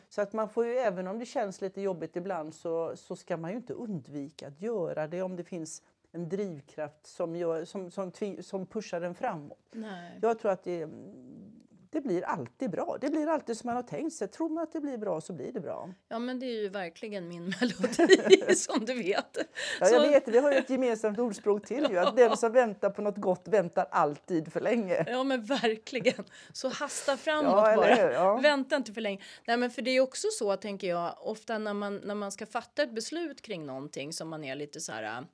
Så 0.09 0.21
att 0.23 0.33
man 0.33 0.49
får 0.49 0.67
ju, 0.67 0.73
även 0.73 1.07
om 1.07 1.19
det 1.19 1.27
känns 1.27 1.61
lite 1.61 1.81
jobbigt 1.81 2.17
ibland 2.17 2.55
så, 2.55 2.97
så 2.97 3.17
ska 3.17 3.37
man 3.37 3.51
ju 3.51 3.57
inte 3.57 3.73
undvika 3.75 4.49
att 4.49 4.61
göra 4.61 5.07
det 5.07 5.23
om 5.23 5.37
det 5.37 5.45
finns 5.45 5.83
en 6.13 6.29
drivkraft 6.29 7.07
som, 7.07 7.37
gör, 7.37 7.65
som, 7.65 7.91
som, 7.91 8.13
som 8.41 8.67
pushar 8.67 9.01
den 9.01 9.15
framåt. 9.15 9.59
nej. 9.73 10.19
Jag 10.23 10.39
tror 10.39 10.51
att 10.53 10.63
det, 10.65 10.89
det 11.97 12.01
blir 12.09 12.23
alltid 12.25 12.71
bra. 12.71 12.99
Det 13.01 13.11
blir 13.11 13.27
alltid 13.27 13.57
som 13.57 13.69
man 13.69 13.77
har 13.77 13.83
tänkt 13.83 14.15
sig. 14.15 14.29
Tror 14.29 14.49
man 14.49 14.63
att 14.63 14.73
det 14.73 14.81
blir 14.81 14.99
bra 14.99 15.21
så 15.21 15.33
blir 15.33 15.53
det 15.53 15.61
bra. 15.61 15.91
Ja 16.09 16.19
men 16.19 16.39
det 16.41 16.47
är 16.47 16.63
ju 16.63 16.69
verkligen 16.69 17.29
min 17.29 17.45
melodi 17.61 18.55
som 18.57 18.85
du 18.85 18.95
vet. 18.95 19.39
Ja, 19.81 19.87
Så- 19.87 19.95
jag 19.95 20.01
vet, 20.01 20.29
vi 20.29 20.39
har 20.39 20.53
ju 20.53 20.59
ett 20.59 20.71
gemensamt 20.71 21.19
ordspråk 21.19 21.67
till 21.67 21.87
ju, 21.91 21.99
att 21.99 22.17
den 22.17 22.37
som 22.37 22.53
väntar 22.63 22.91
på 22.91 23.03
något 23.03 23.17
gott 23.17 23.49
väntar 23.49 23.87
alltid 23.91 24.53
för 24.53 24.61
länge. 24.61 25.05
Ja 25.07 25.25
men 25.25 25.45
verkligen. 25.45 26.25
Så 26.53 26.69
hasta 26.69 27.17
framåt 27.17 27.53
Ja, 27.53 27.77
bara. 27.77 28.13
Ja. 28.13 28.37
Vänta 28.37 28.77
inte 28.77 28.93
för 28.93 29.01
länge. 29.01 29.23
Nej 29.47 29.57
men 29.57 29.71
för 29.71 29.83
det 29.83 29.91
är 29.91 30.01
också 30.01 30.29
så 30.33 30.57
tänker 30.57 30.87
jag 30.89 31.15
ofta 31.21 31.59
när 31.59 31.75
man, 31.75 31.97
när 31.97 32.15
man 32.15 32.33
ska 32.33 32.47
fatta 32.47 32.83
ett 32.83 32.95
beslut 32.95 33.43
kring 33.43 33.67
någonting 33.67 34.13
som 34.13 34.29
man 34.29 34.45
är 34.45 34.55
lite 34.55 34.81
så 34.81 34.93
här 34.93 35.27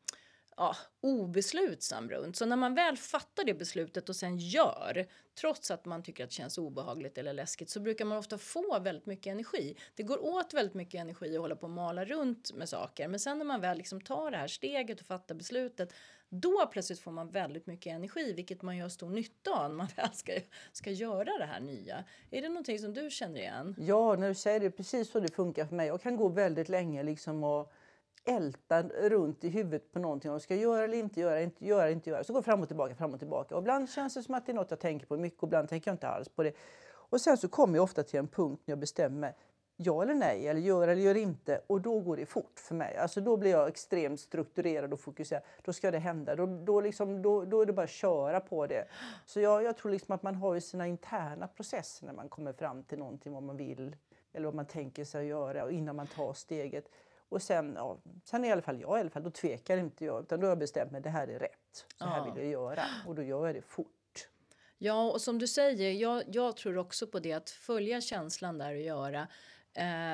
ja, 0.57 0.77
obeslutsam 1.01 2.11
runt. 2.11 2.37
Så 2.37 2.47
när 2.47 2.57
man 2.57 2.75
väl 2.75 2.97
fattar 2.97 3.45
det 3.45 3.55
beslutet 3.55 4.09
och 4.09 4.17
sen 4.17 4.39
gör, 4.39 5.07
trots 5.41 5.71
att 5.71 5.85
man 5.85 6.03
tycker 6.03 6.25
att 6.25 6.31
det 6.31 6.35
känns 6.35 6.59
obehagligt 6.59 7.19
eller 7.19 7.33
läskigt, 7.33 7.71
så 7.71 7.81
brukar 7.81 8.05
man 8.05 8.19
ofta 8.19 8.39
få 8.39 8.81
väldigt 8.81 9.07
mycket 9.07 9.31
energi. 9.31 9.77
Det 9.95 10.03
går 10.03 10.25
åt 10.25 10.55
väldigt 10.55 10.75
mycket 10.75 11.01
energi 11.01 11.37
att 11.37 11.41
hålla 11.41 11.57
på 11.57 11.63
och 11.67 11.71
mala 11.71 12.05
runt 12.05 12.53
med 12.55 12.69
saker. 12.69 13.09
Men 13.09 13.21
sen 13.21 13.39
när 13.39 13.45
man 13.45 13.61
väl 13.61 13.77
liksom 13.79 14.01
tar 14.01 14.31
det 14.31 14.37
här 14.37 14.49
steget 14.49 15.01
och 15.01 15.07
fattar 15.07 15.35
beslutet, 15.35 15.95
då 16.29 16.67
plötsligt 16.73 17.01
får 17.01 17.11
man 17.11 17.31
väldigt 17.31 17.67
mycket 17.67 17.93
energi, 17.93 18.33
vilket 18.33 18.63
man 18.63 18.77
gör 18.77 18.89
stor 18.89 19.11
nytta 19.11 19.51
av 19.51 19.69
när 19.69 19.77
man 19.77 19.89
väl 19.97 20.13
ska, 20.13 20.33
ska 20.73 20.91
göra 20.91 21.39
det 21.39 21.47
här 21.47 21.61
nya. 21.61 22.05
Är 22.31 22.43
det 22.43 22.49
någonting 22.49 22.79
som 22.79 22.95
du 22.95 23.11
känner 23.11 23.41
igen? 23.41 23.77
Ja, 23.79 24.17
när 24.17 24.29
du 24.29 24.35
säger 24.35 24.61
det, 24.61 24.71
precis 24.71 25.11
så 25.11 25.21
det 25.21 25.35
funkar 25.35 25.67
för 25.67 25.75
mig. 25.75 25.87
Jag 25.87 26.03
kan 26.03 26.17
gå 26.17 26.29
väldigt 26.29 26.69
länge 26.69 27.03
liksom 27.03 27.45
och 27.45 27.73
älta 28.25 28.83
runt 28.83 29.45
i 29.45 29.49
huvudet 29.49 29.93
på 29.93 29.99
någonting. 29.99 30.31
Och 30.31 30.43
ska 30.43 30.55
jag 30.55 30.63
göra 30.63 30.85
eller 30.85 30.99
inte 30.99 31.21
göra, 31.21 31.43
inte 31.43 31.67
göra, 31.67 31.91
inte 31.91 32.11
göra. 32.11 32.25
Så 32.25 32.33
går 32.33 32.43
fram 32.43 32.61
och 32.63 32.69
tillbaka, 32.69 32.95
fram 32.95 33.13
och 33.13 33.19
tillbaka. 33.19 33.55
Och 33.55 33.63
ibland 33.63 33.91
känns 33.91 34.15
det 34.15 34.23
som 34.23 34.35
att 34.35 34.47
det 34.47 34.53
är 34.53 34.55
något 34.55 34.71
jag 34.71 34.81
tänker 34.81 35.07
på 35.07 35.17
mycket 35.17 35.43
och 35.43 35.47
ibland 35.47 35.69
tänker 35.69 35.91
jag 35.91 35.95
inte 35.95 36.09
alls 36.09 36.29
på 36.29 36.43
det. 36.43 36.53
Och 36.89 37.21
sen 37.21 37.37
så 37.37 37.49
kommer 37.49 37.75
jag 37.75 37.85
ofta 37.85 38.03
till 38.03 38.19
en 38.19 38.29
punkt 38.29 38.63
när 38.65 38.73
jag 38.73 38.79
bestämmer 38.79 39.35
ja 39.77 40.03
eller 40.03 40.15
nej, 40.15 40.49
eller 40.49 40.61
gör 40.61 40.89
eller 40.89 41.03
gör 41.03 41.15
inte. 41.15 41.61
Och 41.67 41.81
då 41.81 42.01
går 42.01 42.17
det 42.17 42.27
fort 42.27 42.59
för 42.59 42.75
mig. 42.75 42.97
Alltså 42.97 43.21
då 43.21 43.37
blir 43.37 43.51
jag 43.51 43.69
extremt 43.69 44.21
strukturerad 44.21 44.93
och 44.93 45.01
fokuserad. 45.01 45.43
Då 45.63 45.73
ska 45.73 45.91
det 45.91 45.99
hända. 45.99 46.37
Då, 46.37 46.47
då, 46.47 46.81
liksom, 46.81 47.23
då, 47.23 47.45
då 47.45 47.61
är 47.63 47.67
det 47.67 47.73
bara 47.73 47.85
att 47.85 47.91
köra 47.91 48.41
på 48.41 48.67
det. 48.67 48.85
Så 49.27 49.41
jag, 49.41 49.63
jag 49.63 49.77
tror 49.77 49.93
liksom 49.93 50.15
att 50.15 50.23
man 50.23 50.35
har 50.35 50.55
ju 50.55 50.61
sina 50.61 50.87
interna 50.87 51.49
processer 51.49 52.07
när 52.07 52.13
man 52.13 52.29
kommer 52.29 52.53
fram 52.53 52.83
till 52.83 52.99
någonting, 52.99 53.33
vad 53.33 53.43
man 53.43 53.57
vill 53.57 53.97
eller 54.33 54.45
vad 54.45 54.55
man 54.55 54.67
tänker 54.67 55.05
sig 55.05 55.21
att 55.21 55.27
göra 55.27 55.65
och 55.65 55.73
innan 55.73 55.97
man 55.97 56.07
tar 56.07 56.33
steget. 56.33 56.89
Och 57.33 57.43
sen, 57.43 57.75
ja, 57.77 57.99
sen 58.25 58.45
i 58.45 58.53
alla 58.53 58.63
fall 58.63 58.81
jag 58.81 58.99
i 58.99 59.01
alla 59.01 59.11
fall, 59.11 59.23
då 59.23 59.31
tvekar 59.31 59.77
inte 59.77 60.05
jag 60.05 60.23
utan 60.23 60.41
då 60.41 60.47
har 60.47 60.51
jag 60.51 60.59
bestämt 60.59 60.93
mig 60.93 61.01
det 61.01 61.11
här 61.11 61.29
är 61.29 61.39
rätt. 61.39 61.87
Så 61.99 62.05
här 62.05 62.25
vill 62.25 62.43
jag 62.43 62.53
göra 62.53 62.85
och 63.07 63.15
då 63.15 63.23
gör 63.23 63.47
jag 63.47 63.55
det 63.55 63.63
fort. 63.63 64.29
Ja, 64.79 65.11
och 65.11 65.21
som 65.21 65.39
du 65.39 65.49
säger, 65.49 65.93
jag, 65.93 66.23
jag 66.27 66.57
tror 66.57 66.79
också 66.79 67.07
på 67.07 67.19
det 67.19 67.33
att 67.33 67.51
följa 67.51 68.01
känslan 68.01 68.59
där 68.59 68.75
och 68.75 68.81
göra. 68.81 69.29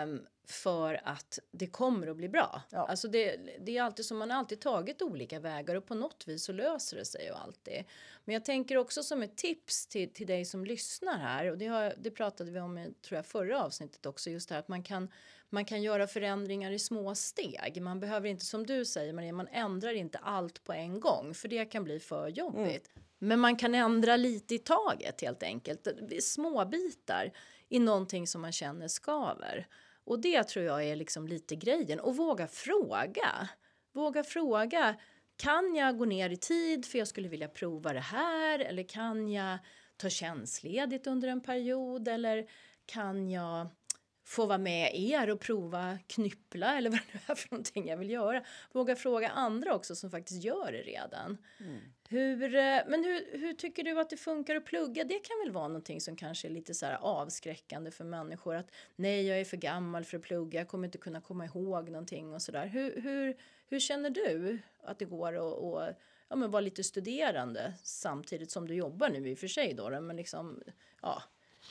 Um, 0.02 0.26
för 0.48 1.00
att 1.04 1.38
det 1.50 1.66
kommer 1.66 2.06
att 2.06 2.16
bli 2.16 2.28
bra. 2.28 2.62
Ja. 2.70 2.87
Alltså 2.87 3.08
det, 3.08 3.37
det 3.60 3.78
är 3.78 3.82
alltid 3.82 4.04
som 4.04 4.18
man 4.18 4.30
har 4.30 4.38
alltid 4.38 4.60
tagit 4.60 5.02
olika 5.02 5.40
vägar 5.40 5.75
och 5.75 5.87
på 5.87 5.94
något 5.94 6.28
vis 6.28 6.44
så 6.44 6.52
löser 6.52 6.96
det 6.96 7.04
sig 7.04 7.25
ju 7.25 7.32
alltid. 7.32 7.84
Men 8.25 8.32
jag 8.32 8.44
tänker 8.44 8.76
också 8.76 9.02
som 9.02 9.22
ett 9.22 9.37
tips 9.37 9.87
till, 9.87 10.12
till 10.12 10.26
dig 10.26 10.44
som 10.44 10.64
lyssnar 10.64 11.18
här 11.18 11.50
och 11.50 11.58
det, 11.58 11.66
har, 11.66 11.94
det 11.98 12.10
pratade 12.10 12.50
vi 12.50 12.60
om 12.60 12.78
i 12.78 12.92
tror 13.02 13.16
jag, 13.16 13.26
förra 13.26 13.64
avsnittet 13.64 14.06
också 14.06 14.30
just 14.30 14.48
det 14.48 14.54
här 14.54 14.60
att 14.60 14.68
man 14.68 14.82
kan, 14.82 15.08
man 15.50 15.64
kan 15.64 15.82
göra 15.82 16.06
förändringar 16.06 16.70
i 16.70 16.78
små 16.78 17.14
steg. 17.14 17.82
Man 17.82 18.00
behöver 18.00 18.28
inte 18.28 18.44
som 18.44 18.66
du 18.66 18.84
säger 18.84 19.12
Maria, 19.12 19.32
man 19.32 19.48
ändrar 19.48 19.92
inte 19.92 20.18
allt 20.18 20.64
på 20.64 20.72
en 20.72 21.00
gång 21.00 21.34
för 21.34 21.48
det 21.48 21.64
kan 21.64 21.84
bli 21.84 22.00
för 22.00 22.28
jobbigt. 22.28 22.90
Mm. 22.96 23.08
Men 23.18 23.40
man 23.40 23.56
kan 23.56 23.74
ändra 23.74 24.16
lite 24.16 24.54
i 24.54 24.58
taget 24.58 25.20
helt 25.20 25.42
enkelt. 25.42 25.88
Små 26.20 26.64
bitar 26.64 27.32
i 27.68 27.78
någonting 27.78 28.26
som 28.26 28.40
man 28.40 28.52
känner 28.52 28.88
skaver. 28.88 29.66
Och 30.04 30.20
det 30.20 30.42
tror 30.44 30.64
jag 30.64 30.84
är 30.84 30.96
liksom 30.96 31.28
lite 31.28 31.56
grejen. 31.56 32.00
Och 32.00 32.16
våga 32.16 32.46
fråga. 32.46 33.48
Våga 33.92 34.24
fråga. 34.24 34.96
Kan 35.36 35.74
jag 35.74 35.98
gå 35.98 36.04
ner 36.04 36.30
i 36.30 36.36
tid 36.36 36.86
för 36.86 36.98
jag 36.98 37.08
skulle 37.08 37.28
vilja 37.28 37.48
prova 37.48 37.92
det 37.92 38.00
här? 38.00 38.58
Eller 38.58 38.82
kan 38.82 39.28
jag 39.28 39.58
ta 39.96 40.08
tjänstledigt 40.08 41.06
under 41.06 41.28
en 41.28 41.40
period? 41.40 42.08
Eller 42.08 42.46
kan 42.86 43.30
jag 43.30 43.68
få 44.28 44.47
vara 44.47 44.58
med 44.58 44.90
er 44.94 45.30
och 45.30 45.40
prova 45.40 45.99
knyppla 46.06 46.78
eller 46.78 46.90
vad 46.90 46.99
det 46.99 47.12
nu 47.12 47.20
är 47.26 47.35
för 47.35 47.49
någonting 47.50 47.88
jag 47.88 47.97
vill 47.97 48.11
göra. 48.11 48.44
Våga 48.73 48.97
fråga 48.97 49.28
andra 49.28 49.75
också 49.75 49.97
som 49.97 50.11
faktiskt 50.11 50.44
gör 50.44 50.73
det 50.73 50.82
redan. 50.82 51.38
Mm. 51.61 51.80
Hur, 52.08 52.54
eh, 52.54 52.80
men 52.88 53.04
hur, 53.04 53.38
hur 53.38 53.52
tycker 53.52 53.85
du 53.85 54.00
att 54.00 54.11
det 54.11 54.16
funkar 54.16 54.56
att 54.56 54.64
plugga? 54.64 55.04
Det 55.04 55.18
kan 55.18 55.37
väl 55.44 55.52
vara 55.52 55.68
någonting 55.68 56.00
som 56.00 56.16
kanske 56.16 56.49
är 56.49 56.50
lite 56.50 56.75
så 56.75 56.87
avskräckande 56.87 57.90
för 57.90 58.04
människor 58.04 58.54
att 58.54 58.70
nej, 58.97 59.26
jag 59.26 59.40
är 59.40 59.44
för 59.44 59.56
gammal 59.56 60.04
för 60.04 60.16
att 60.16 60.23
plugga, 60.23 60.61
jag 60.61 60.68
kommer 60.68 60.88
inte 60.88 60.99
kunna 60.99 61.20
komma 61.20 61.44
ihåg 61.44 61.88
någonting 61.88 62.35
och 62.35 62.42
sådär. 62.42 62.66
Hur, 62.66 63.00
hur, 63.00 63.37
hur 63.68 63.80
känner 63.80 64.11
du 64.11 64.58
att 64.82 64.99
det 64.99 65.04
går 65.04 65.32
att 65.32 65.97
ja, 66.28 66.37
vara 66.37 66.61
lite 66.61 66.85
studerande 66.85 67.75
samtidigt 67.82 68.50
som 68.50 68.68
du 68.68 68.75
jobbar 68.75 69.08
nu 69.08 69.28
i 69.28 69.35
och 69.35 69.38
för 69.38 69.49
sig 69.49 69.75
då, 69.75 70.00
men 70.00 70.16
liksom 70.16 70.62
ja, 71.02 71.23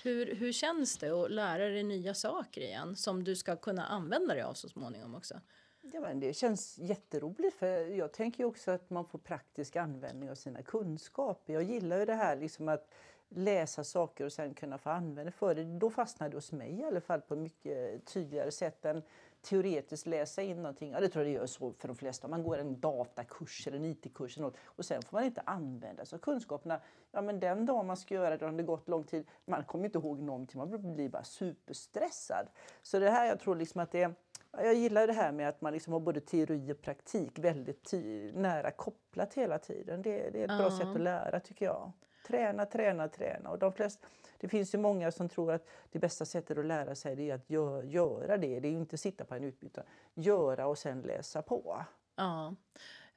hur, 0.04 0.36
hur 0.36 0.52
känns 0.52 0.98
det 0.98 1.10
att 1.10 1.32
lära 1.32 1.70
dig 1.70 1.84
nya 1.84 2.14
saker 2.14 2.62
igen 2.62 2.96
som 2.96 3.24
du 3.24 3.36
ska 3.36 3.56
kunna 3.56 3.86
använda 3.86 4.34
dig 4.34 4.44
av 4.44 4.54
så 4.54 4.70
småningom 4.70 5.16
också? 5.16 5.42
Ja, 5.82 6.02
men 6.02 6.20
det 6.20 6.34
känns 6.34 6.78
jätteroligt 6.78 7.56
för 7.56 7.68
jag 7.86 8.14
tänker 8.14 8.46
också 8.46 8.72
att 8.72 8.90
man 8.90 9.06
får 9.06 9.20
praktisk 9.20 9.76
användning 9.76 10.30
av 10.32 10.36
sina 10.36 10.62
kunskaper. 10.62 11.54
Jag 11.54 11.64
gillar 11.64 12.00
ju 12.00 12.06
det 12.06 12.16
här 12.16 12.36
liksom 12.36 12.70
att 12.70 12.90
läsa 13.30 13.84
saker 13.84 14.26
och 14.26 14.34
sen 14.34 14.54
kunna 14.54 14.78
få 14.78 14.90
användning 14.90 15.32
för 15.32 15.56
det. 15.56 15.64
Då 15.64 15.90
fastnar 15.90 16.30
det 16.30 16.38
hos 16.38 16.52
mig 16.52 16.80
i 16.80 16.84
alla 16.84 17.02
fall 17.02 17.22
på 17.22 17.36
mycket 17.36 18.06
tydligare 18.06 18.52
sätt 18.52 18.86
än 18.86 19.04
teoretiskt 19.50 20.08
läsa 20.08 20.42
in 20.42 20.58
någonting. 20.58 20.92
Ja, 20.92 21.00
det 21.00 21.10
tror 21.10 21.26
jag 21.26 21.34
det 21.34 21.40
gör 21.40 21.46
så 21.46 21.74
för 21.74 21.88
de 21.88 21.98
flesta. 21.98 22.28
Man 22.28 22.44
går 22.44 22.58
en 22.58 22.80
datakurs 22.80 23.68
eller 23.68 23.78
en 23.78 23.86
IT-kurs 23.86 24.38
eller 24.38 24.48
något, 24.48 24.58
och 24.64 24.86
sen 24.86 25.02
får 25.02 25.18
man 25.18 25.24
inte 25.24 25.42
använda 25.42 26.06
sig 26.06 26.18
av 26.18 26.22
kunskaperna. 26.22 26.80
Ja, 27.12 27.22
men 27.22 27.40
den 27.40 27.66
dag 27.66 27.86
man 27.86 27.98
ska 27.98 28.14
göra 28.14 28.38
det 28.38 28.46
har 28.46 28.52
det 28.52 28.64
gått 28.64 28.88
lång 28.88 29.04
tid. 29.04 29.28
Man 29.46 29.64
kommer 29.64 29.86
inte 29.86 29.98
ihåg 29.98 30.20
någonting. 30.20 30.60
Man 30.60 30.96
blir 30.96 31.10
bara 31.10 31.24
superstressad. 31.24 32.48
Så 32.82 33.00
det 33.00 33.10
här 33.10 33.26
jag 33.26 33.40
tror 33.40 33.56
liksom 33.56 33.82
att 33.82 33.92
det 33.92 34.02
är 34.02 34.14
jag 34.52 34.76
gillar 34.76 35.08
det 35.08 35.14
här 35.14 35.32
med 35.32 35.50
att 35.50 35.62
man 35.62 35.74
liksom 35.74 35.94
har 35.94 36.00
både 36.00 36.20
teori 36.20 36.72
och 36.72 36.82
praktik 36.82 37.40
väldigt 37.40 37.94
nära 38.34 38.72
kopplat 38.72 39.34
hela 39.34 39.60
tiden. 39.60 40.02
Det, 40.02 40.30
det 40.30 40.40
är 40.40 40.46
ett 40.46 40.52
uh 40.52 40.56
-huh. 40.56 40.58
bra 40.58 40.72
sätt 40.72 40.88
att 40.88 41.02
lära 41.02 41.40
tycker 41.40 41.66
jag. 41.66 41.92
Träna, 42.28 42.66
träna, 42.66 43.08
träna. 43.08 43.50
Och 43.50 43.60
de 43.60 43.74
flest, 43.74 44.06
det 44.38 44.48
finns 44.48 44.74
ju 44.74 44.78
många 44.78 45.12
som 45.12 45.30
tror 45.30 45.52
att 45.52 45.68
det 45.92 46.00
bästa 46.00 46.26
sättet 46.26 46.58
att 46.58 46.66
lära 46.66 46.96
sig 46.96 47.30
är 47.30 47.36
att 47.36 47.50
gö 47.50 47.84
göra 47.84 48.38
det. 48.38 48.60
Det 48.60 48.68
är 48.68 48.72
ju 48.72 48.78
inte 48.78 48.98
sitta 48.98 49.26
på 49.26 49.36
en 49.36 49.44
utbildning, 49.44 49.84
utan 49.84 50.24
göra 50.24 50.68
och 50.68 50.78
sen 50.78 51.02
läsa 51.02 51.42
på. 51.42 51.86
Ja. 52.16 52.56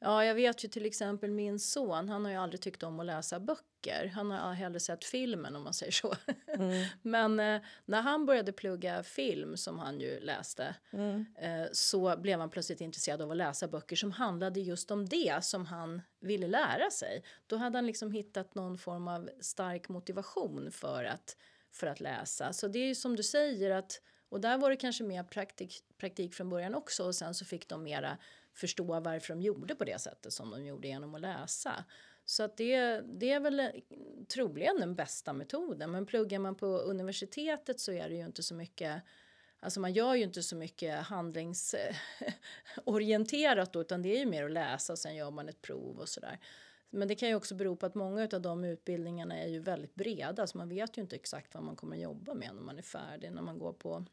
Ja, 0.02 0.24
jag 0.24 0.34
vet 0.34 0.64
ju 0.64 0.68
till 0.68 0.86
exempel 0.86 1.30
min 1.30 1.58
son, 1.58 2.08
han 2.08 2.24
har 2.24 2.32
ju 2.32 2.38
aldrig 2.38 2.60
tyckt 2.60 2.82
om 2.82 3.00
att 3.00 3.06
läsa 3.06 3.40
böcker. 3.40 4.12
Han 4.14 4.30
har 4.30 4.52
hellre 4.52 4.80
sett 4.80 5.04
filmen 5.04 5.56
om 5.56 5.62
man 5.62 5.74
säger 5.74 5.92
så. 5.92 6.14
Mm. 6.46 6.86
Men 7.02 7.40
eh, 7.40 7.62
när 7.84 8.02
han 8.02 8.26
började 8.26 8.52
plugga 8.52 9.02
film, 9.02 9.56
som 9.56 9.78
han 9.78 10.00
ju 10.00 10.20
läste, 10.20 10.74
mm. 10.90 11.26
eh, 11.38 11.66
så 11.72 12.16
blev 12.16 12.40
han 12.40 12.50
plötsligt 12.50 12.80
intresserad 12.80 13.22
av 13.22 13.30
att 13.30 13.36
läsa 13.36 13.68
böcker 13.68 13.96
som 13.96 14.12
handlade 14.12 14.60
just 14.60 14.90
om 14.90 15.08
det 15.08 15.44
som 15.44 15.66
han 15.66 16.02
ville 16.20 16.46
lära 16.46 16.90
sig. 16.90 17.24
Då 17.46 17.56
hade 17.56 17.78
han 17.78 17.86
liksom 17.86 18.12
hittat 18.12 18.54
någon 18.54 18.78
form 18.78 19.08
av 19.08 19.30
stark 19.40 19.88
motivation 19.88 20.70
för 20.70 21.04
att, 21.04 21.36
för 21.72 21.86
att 21.86 22.00
läsa. 22.00 22.52
Så 22.52 22.68
det 22.68 22.78
är 22.78 22.86
ju 22.86 22.94
som 22.94 23.16
du 23.16 23.22
säger 23.22 23.70
att 23.70 24.00
och 24.30 24.40
där 24.40 24.58
var 24.58 24.70
det 24.70 24.76
kanske 24.76 25.04
mer 25.04 25.22
praktik, 25.22 25.82
praktik 25.98 26.34
från 26.34 26.48
början 26.48 26.74
också 26.74 27.04
och 27.04 27.14
sen 27.14 27.34
så 27.34 27.44
fick 27.44 27.68
de 27.68 27.82
mera 27.82 28.18
förstå 28.52 29.00
varför 29.00 29.34
de 29.34 29.42
gjorde 29.42 29.74
på 29.74 29.84
det 29.84 30.00
sättet 30.00 30.32
som 30.32 30.50
de 30.50 30.64
gjorde 30.64 30.88
genom 30.88 31.14
att 31.14 31.20
läsa. 31.20 31.84
Så 32.24 32.42
att 32.42 32.56
det, 32.56 33.00
det 33.00 33.32
är 33.32 33.40
väl 33.40 33.60
eh, 33.60 33.66
troligen 34.28 34.80
den 34.80 34.94
bästa 34.94 35.32
metoden. 35.32 35.90
Men 35.90 36.06
pluggar 36.06 36.38
man 36.38 36.54
på 36.54 36.66
universitetet 36.66 37.80
så 37.80 37.92
är 37.92 38.08
det 38.08 38.14
ju 38.14 38.26
inte 38.26 38.42
så 38.42 38.54
mycket 38.54 39.02
Alltså 39.62 39.80
man 39.80 39.92
gör 39.92 40.14
ju 40.14 40.22
inte 40.22 40.42
så 40.42 40.56
mycket 40.56 40.98
handlingsorienterat 40.98 43.68
eh, 43.68 43.72
då, 43.72 43.80
utan 43.80 44.02
det 44.02 44.08
är 44.08 44.18
ju 44.18 44.26
mer 44.26 44.44
att 44.44 44.50
läsa 44.50 44.92
och 44.92 44.98
sen 44.98 45.16
gör 45.16 45.30
man 45.30 45.48
ett 45.48 45.62
prov 45.62 45.98
och 45.98 46.08
sådär. 46.08 46.38
Men 46.90 47.08
det 47.08 47.14
kan 47.14 47.28
ju 47.28 47.34
också 47.34 47.54
bero 47.54 47.76
på 47.76 47.86
att 47.86 47.94
många 47.94 48.28
av 48.32 48.42
de 48.42 48.64
utbildningarna 48.64 49.38
är 49.38 49.48
ju 49.48 49.60
väldigt 49.60 49.94
breda 49.94 50.46
så 50.46 50.58
man 50.58 50.68
vet 50.68 50.98
ju 50.98 51.02
inte 51.02 51.16
exakt 51.16 51.54
vad 51.54 51.62
man 51.62 51.76
kommer 51.76 51.96
att 51.96 52.02
jobba 52.02 52.34
med 52.34 52.54
när 52.54 52.62
man 52.62 52.78
är 52.78 52.82
färdig, 52.82 53.32
när 53.32 53.42
man 53.42 53.58
går 53.58 53.72
på 53.72 54.04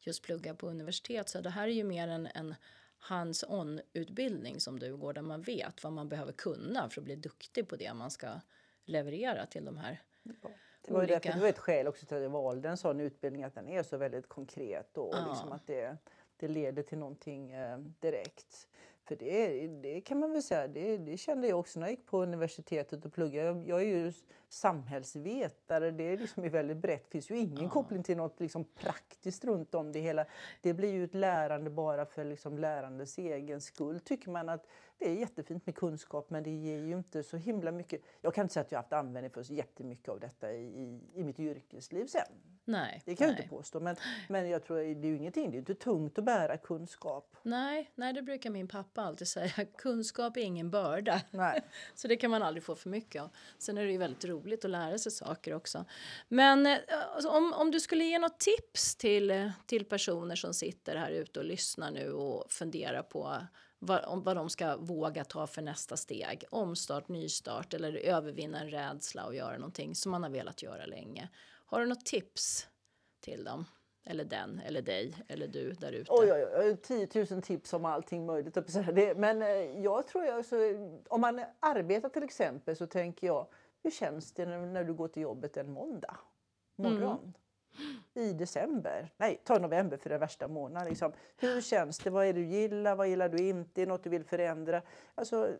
just 0.00 0.22
plugga 0.22 0.54
på 0.54 0.68
universitet. 0.68 1.28
Så 1.28 1.40
det 1.40 1.50
här 1.50 1.68
är 1.68 1.72
ju 1.72 1.84
mer 1.84 2.08
en, 2.08 2.28
en 2.34 2.54
hands-on 3.04 3.80
utbildning 3.92 4.60
som 4.60 4.78
du 4.78 4.96
går 4.96 5.12
där 5.12 5.22
man 5.22 5.42
vet 5.42 5.84
vad 5.84 5.92
man 5.92 6.08
behöver 6.08 6.32
kunna 6.32 6.90
för 6.90 7.00
att 7.00 7.04
bli 7.04 7.16
duktig 7.16 7.68
på 7.68 7.76
det 7.76 7.94
man 7.94 8.10
ska 8.10 8.28
leverera 8.84 9.46
till 9.46 9.64
de 9.64 9.76
här 9.76 10.02
ja. 10.22 10.50
Det 10.86 10.92
var, 10.92 10.98
olika... 10.98 11.14
därför, 11.14 11.32
det 11.32 11.40
var 11.40 11.48
ett 11.48 11.58
skäl 11.58 11.86
också 11.86 12.06
till 12.06 12.16
att 12.16 12.22
jag 12.22 12.30
valde 12.30 12.68
en 12.68 12.76
sån 12.76 13.00
utbildning 13.00 13.44
att 13.44 13.54
den 13.54 13.68
är 13.68 13.82
så 13.82 13.96
väldigt 13.96 14.28
konkret 14.28 14.98
och, 14.98 15.14
ja. 15.14 15.26
liksom 15.28 15.52
att 15.52 15.66
det, 15.66 15.96
det 16.36 16.48
leder 16.48 16.82
till 16.82 16.98
någonting 16.98 17.52
eh, 17.52 17.78
direkt. 17.78 18.68
För 19.04 19.16
det, 19.16 19.66
det 19.66 20.00
kan 20.00 20.18
man 20.18 20.32
väl 20.32 20.42
säga, 20.42 20.68
det, 20.68 20.98
det, 20.98 21.16
kände 21.16 21.48
jag 21.48 21.58
också 21.58 21.80
när 21.80 21.86
jag 21.86 21.90
gick 21.90 22.06
på 22.06 22.22
universitetet 22.22 23.04
och 23.04 23.12
pluggade. 23.12 23.46
Jag, 23.46 23.68
jag 23.68 23.80
är 23.80 23.86
ju 23.86 24.12
samhällsvetare, 24.48 25.90
det 25.90 26.04
är 26.04 26.16
liksom 26.16 26.50
väldigt 26.50 26.76
brett. 26.76 27.04
Det 27.04 27.10
finns 27.10 27.30
ju 27.30 27.38
ingen 27.38 27.64
ja. 27.64 27.70
koppling 27.70 28.02
till 28.02 28.16
något 28.16 28.40
liksom 28.40 28.64
praktiskt 28.64 29.44
runt 29.44 29.74
om 29.74 29.92
det 29.92 30.00
hela. 30.00 30.26
Det 30.60 30.74
blir 30.74 30.92
ju 30.92 31.04
ett 31.04 31.14
lärande 31.14 31.70
bara 31.70 32.06
för 32.06 32.24
liksom 32.24 32.58
lärandets 32.58 33.18
egen 33.18 33.60
skull 33.60 34.00
tycker 34.00 34.30
man 34.30 34.48
att 34.48 34.66
det 34.98 35.10
är 35.10 35.14
jättefint 35.14 35.66
med 35.66 35.74
kunskap 35.74 36.30
men 36.30 36.42
det 36.42 36.50
ger 36.50 36.78
ju 36.78 36.96
inte 36.96 37.22
så 37.22 37.36
himla 37.36 37.72
mycket. 37.72 38.00
Jag 38.20 38.34
kan 38.34 38.44
inte 38.44 38.54
säga 38.54 38.64
att 38.64 38.72
jag 38.72 38.78
haft 38.78 38.92
användning 38.92 39.30
för 39.30 39.42
så 39.42 39.54
jättemycket 39.54 40.08
av 40.08 40.20
detta 40.20 40.52
i, 40.52 40.64
i, 40.64 41.00
i 41.14 41.24
mitt 41.24 41.40
yrkesliv 41.40 42.06
sen. 42.06 42.53
Nej, 42.66 43.02
Det 43.04 43.16
kan 43.16 43.26
jag 43.26 43.32
nej. 43.34 43.42
inte 43.42 43.56
påstå. 43.56 43.80
Men, 43.80 43.96
men 44.28 44.48
jag 44.48 44.64
tror 44.64 44.76
det 44.76 44.84
är 44.84 45.04
ju 45.04 45.16
ingenting. 45.16 45.50
Det 45.50 45.56
är 45.56 45.58
inte 45.58 45.74
tungt 45.74 46.18
att 46.18 46.24
bära 46.24 46.56
kunskap. 46.56 47.36
Nej, 47.42 47.90
nej, 47.94 48.12
det 48.12 48.22
brukar 48.22 48.50
min 48.50 48.68
pappa 48.68 49.02
alltid 49.02 49.28
säga. 49.28 49.52
Kunskap 49.78 50.36
är 50.36 50.40
ingen 50.40 50.70
börda. 50.70 51.20
Nej. 51.30 51.64
Så 51.94 52.08
det 52.08 52.16
kan 52.16 52.30
man 52.30 52.42
aldrig 52.42 52.64
få 52.64 52.74
för 52.74 52.90
mycket 52.90 53.22
av. 53.22 53.30
Sen 53.58 53.78
är 53.78 53.84
det 53.84 53.92
ju 53.92 53.98
väldigt 53.98 54.24
roligt 54.24 54.64
att 54.64 54.70
lära 54.70 54.98
sig 54.98 55.12
saker 55.12 55.54
också. 55.54 55.84
Men 56.28 56.66
eh, 56.66 56.78
alltså, 57.14 57.28
om, 57.28 57.52
om 57.52 57.70
du 57.70 57.80
skulle 57.80 58.04
ge 58.04 58.18
något 58.18 58.40
tips 58.40 58.96
till, 58.96 59.30
eh, 59.30 59.50
till 59.66 59.84
personer 59.84 60.36
som 60.36 60.54
sitter 60.54 60.96
här 60.96 61.10
ute 61.10 61.38
och 61.40 61.46
lyssnar 61.46 61.90
nu 61.90 62.12
och 62.12 62.52
funderar 62.52 63.02
på 63.02 63.36
vad, 63.78 64.04
om, 64.04 64.22
vad 64.22 64.36
de 64.36 64.50
ska 64.50 64.76
våga 64.76 65.24
ta 65.24 65.46
för 65.46 65.62
nästa 65.62 65.96
steg. 65.96 66.44
Omstart, 66.50 67.08
nystart 67.08 67.74
eller 67.74 67.94
övervinna 67.94 68.60
en 68.60 68.70
rädsla 68.70 69.24
och 69.24 69.34
göra 69.34 69.58
någonting 69.58 69.94
som 69.94 70.12
man 70.12 70.22
har 70.22 70.30
velat 70.30 70.62
göra 70.62 70.86
länge. 70.86 71.28
Har 71.64 71.80
du 71.80 71.86
något 71.86 72.04
tips 72.04 72.68
till 73.20 73.44
dem? 73.44 73.64
Eller 74.06 74.24
den, 74.24 74.60
eller 74.66 74.82
dig, 74.82 75.14
eller 75.28 75.48
du 75.48 75.72
där 75.72 75.92
ute? 75.92 76.12
Oj, 76.12 76.32
oj, 76.32 76.46
oj, 76.56 76.76
10 76.76 77.26
000 77.30 77.42
tips 77.42 77.72
om 77.72 77.84
allting 77.84 78.26
möjligt. 78.26 78.56
men 79.16 79.42
eh, 79.42 79.48
jag 79.82 80.06
tror 80.06 80.24
jag, 80.24 80.44
så, 80.44 80.56
om 81.08 81.20
man 81.20 81.44
arbetar 81.60 82.08
till 82.08 82.22
exempel 82.22 82.76
så 82.76 82.86
tänker 82.86 83.26
jag, 83.26 83.46
hur 83.82 83.90
känns 83.90 84.32
det 84.32 84.46
när, 84.46 84.84
du 84.84 84.94
går 84.94 85.08
till 85.08 85.22
jobbet 85.22 85.56
en 85.56 85.72
måndag 85.72 86.16
morgon? 86.76 87.34
I 88.14 88.32
december, 88.32 89.12
nej 89.16 89.40
ta 89.44 89.58
november 89.58 89.96
för 89.96 90.10
den 90.10 90.20
värsta 90.20 90.48
månaden. 90.48 90.88
Liksom. 90.88 91.12
Hur 91.36 91.60
känns 91.60 91.98
det? 91.98 92.10
Vad 92.10 92.26
är 92.26 92.32
det 92.32 92.40
du 92.40 92.46
gillar? 92.46 92.96
Vad 92.96 93.08
gillar 93.08 93.28
du 93.28 93.48
inte? 93.48 93.82
Är 93.82 93.86
något 93.86 94.04
du 94.04 94.10
vill 94.10 94.24
förändra? 94.24 94.82
Alltså, 95.14 95.56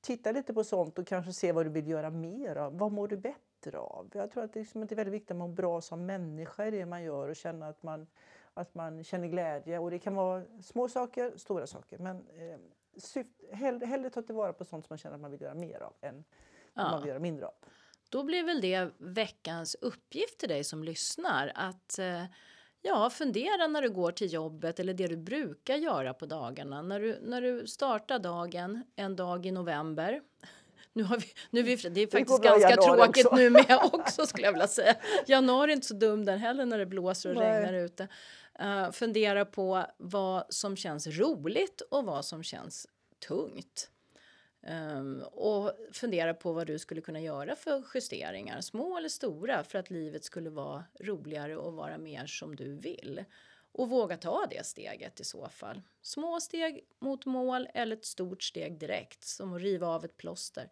titta 0.00 0.32
lite 0.32 0.54
på 0.54 0.64
sånt 0.64 0.98
och 0.98 1.06
kanske 1.06 1.32
se 1.32 1.52
vad 1.52 1.66
du 1.66 1.70
vill 1.70 1.88
göra 1.88 2.10
mer 2.10 2.56
av. 2.56 2.78
Vad 2.78 2.92
mår 2.92 3.08
du 3.08 3.16
bättre 3.16 3.51
av? 3.70 4.10
Jag 4.14 4.30
tror 4.30 4.44
att 4.44 4.52
det, 4.52 4.60
liksom, 4.60 4.86
det 4.86 4.94
är 4.94 4.96
väldigt 4.96 5.14
viktigt 5.14 5.30
att 5.30 5.36
må 5.36 5.48
bra 5.48 5.80
som 5.80 6.06
människa 6.06 6.66
i 6.66 6.70
det 6.70 6.86
man 6.86 7.02
gör 7.02 7.28
och 7.28 7.36
känna 7.36 7.68
att 7.68 7.82
man, 7.82 8.06
att 8.54 8.74
man 8.74 9.04
känner 9.04 9.28
glädje. 9.28 9.78
Och 9.78 9.90
det 9.90 9.98
kan 9.98 10.14
vara 10.14 10.44
små 10.62 10.88
saker, 10.88 11.32
stora 11.36 11.66
saker. 11.66 11.98
Men 11.98 12.16
eh, 12.16 12.58
syft, 12.96 13.30
hellre, 13.52 13.86
hellre 13.86 14.10
ta 14.10 14.22
tillvara 14.22 14.52
på 14.52 14.64
sånt 14.64 14.86
som 14.86 14.92
man 14.92 14.98
känner 14.98 15.14
att 15.14 15.20
man 15.20 15.30
vill 15.30 15.40
göra 15.40 15.54
mer 15.54 15.80
av 15.80 15.94
än 16.00 16.24
vad 16.74 16.90
man 16.90 17.00
vill 17.00 17.08
göra 17.08 17.18
mindre 17.18 17.46
av. 17.46 17.54
Då 18.08 18.22
blir 18.22 18.42
väl 18.42 18.60
det 18.60 18.90
veckans 18.98 19.74
uppgift 19.74 20.38
till 20.38 20.48
dig 20.48 20.64
som 20.64 20.84
lyssnar 20.84 21.52
att 21.54 21.98
eh, 21.98 22.24
ja, 22.82 23.10
fundera 23.10 23.66
när 23.66 23.82
du 23.82 23.90
går 23.90 24.12
till 24.12 24.32
jobbet 24.32 24.80
eller 24.80 24.94
det 24.94 25.06
du 25.06 25.16
brukar 25.16 25.76
göra 25.76 26.14
på 26.14 26.26
dagarna. 26.26 26.82
När 26.82 27.00
du, 27.00 27.18
när 27.22 27.42
du 27.42 27.66
startar 27.66 28.18
dagen 28.18 28.84
en 28.96 29.16
dag 29.16 29.46
i 29.46 29.50
november. 29.50 30.22
Nu 30.92 31.02
har 31.02 31.16
vi, 31.16 31.26
nu 31.50 31.60
är 31.60 31.64
vi, 31.64 31.76
det 31.76 32.00
är 32.00 32.06
faktiskt 32.06 32.44
i 32.44 32.46
ganska 32.46 32.76
tråkigt 32.76 33.26
också. 33.26 33.36
nu 33.36 33.50
med 33.50 33.78
också 33.92 34.26
skulle 34.26 34.46
jag 34.46 34.52
vilja 34.52 34.68
säga. 34.68 34.94
Januari 35.26 35.72
är 35.72 35.74
inte 35.74 35.86
så 35.86 35.94
dum 35.94 36.24
den 36.24 36.38
heller 36.38 36.66
när 36.66 36.78
det 36.78 36.86
blåser 36.86 37.30
och 37.30 37.36
Nej. 37.36 37.52
regnar 37.52 37.72
ute. 37.72 38.08
Eh, 38.58 38.90
fundera 38.90 39.44
på 39.44 39.86
vad 39.96 40.44
som 40.48 40.76
känns 40.76 41.06
roligt 41.06 41.80
och 41.80 42.04
vad 42.04 42.24
som 42.24 42.42
känns 42.42 42.86
tungt. 43.26 43.90
Ehm, 44.66 45.22
och 45.32 45.72
fundera 45.92 46.34
på 46.34 46.52
vad 46.52 46.66
du 46.66 46.78
skulle 46.78 47.00
kunna 47.00 47.20
göra 47.20 47.56
för 47.56 47.84
justeringar, 47.94 48.60
små 48.60 48.98
eller 48.98 49.08
stora, 49.08 49.64
för 49.64 49.78
att 49.78 49.90
livet 49.90 50.24
skulle 50.24 50.50
vara 50.50 50.84
roligare 51.00 51.56
och 51.56 51.72
vara 51.72 51.98
mer 51.98 52.26
som 52.26 52.56
du 52.56 52.76
vill. 52.76 53.24
Och 53.72 53.88
våga 53.88 54.16
ta 54.16 54.46
det 54.50 54.66
steget 54.66 55.20
i 55.20 55.24
så 55.24 55.48
fall. 55.48 55.82
Små 56.02 56.40
steg 56.40 56.84
mot 57.00 57.26
mål 57.26 57.68
eller 57.74 57.96
ett 57.96 58.04
stort 58.04 58.42
steg 58.42 58.78
direkt, 58.78 59.24
som 59.24 59.54
att 59.54 59.62
riva 59.62 59.86
av 59.86 60.04
ett 60.04 60.16
plåster. 60.16 60.70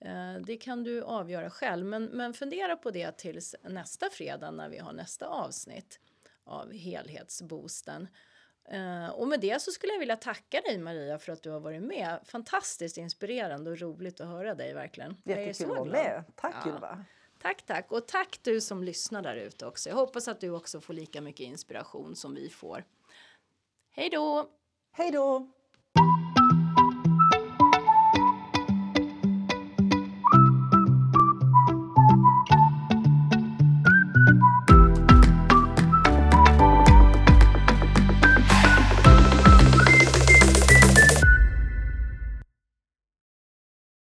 Eh, 0.00 0.34
Det 0.34 0.56
kan 0.56 0.84
du 0.84 1.02
avgöra 1.02 1.50
själv, 1.50 1.86
men, 1.86 2.04
men 2.04 2.34
fundera 2.34 2.76
på 2.76 2.90
det 2.90 3.18
tills 3.18 3.54
nästa 3.62 4.10
fredag 4.10 4.50
när 4.50 4.68
vi 4.68 4.78
har 4.78 4.92
nästa 4.92 5.26
avsnitt 5.26 6.00
av 6.44 6.72
helhetsboosten. 6.72 8.08
Eh, 8.70 9.08
och 9.08 9.28
med 9.28 9.40
det 9.40 9.62
så 9.62 9.70
skulle 9.70 9.92
jag 9.92 10.00
vilja 10.00 10.16
tacka 10.16 10.60
dig 10.60 10.78
Maria 10.78 11.18
för 11.18 11.32
att 11.32 11.42
du 11.42 11.50
har 11.50 11.60
varit 11.60 11.82
med. 11.82 12.18
Fantastiskt 12.24 12.96
inspirerande 12.98 13.70
och 13.70 13.78
roligt 13.78 14.20
att 14.20 14.26
höra 14.26 14.54
dig 14.54 14.74
verkligen. 14.74 15.16
Jättekul 15.24 15.54
så 15.54 15.62
att 15.62 15.68
vara 15.68 15.84
med. 15.84 16.24
Tack 16.36 16.66
Ja. 16.66 17.04
Tack, 17.38 17.66
tack. 17.66 17.92
Och 17.92 18.06
tack 18.06 18.38
du 18.42 18.60
som 18.60 18.82
lyssnar 18.82 19.22
där 19.22 19.36
ute 19.36 19.66
också. 19.66 19.88
Jag 19.88 19.96
hoppas 19.96 20.28
att 20.28 20.40
du 20.40 20.50
också 20.50 20.80
får 20.80 20.94
lika 20.94 21.20
mycket 21.20 21.46
inspiration 21.46 22.16
som 22.16 22.34
vi 22.34 22.48
får. 22.48 22.84
Hej 23.90 24.10
då! 24.10 24.50
Hej 24.92 25.10
då! 25.10 25.52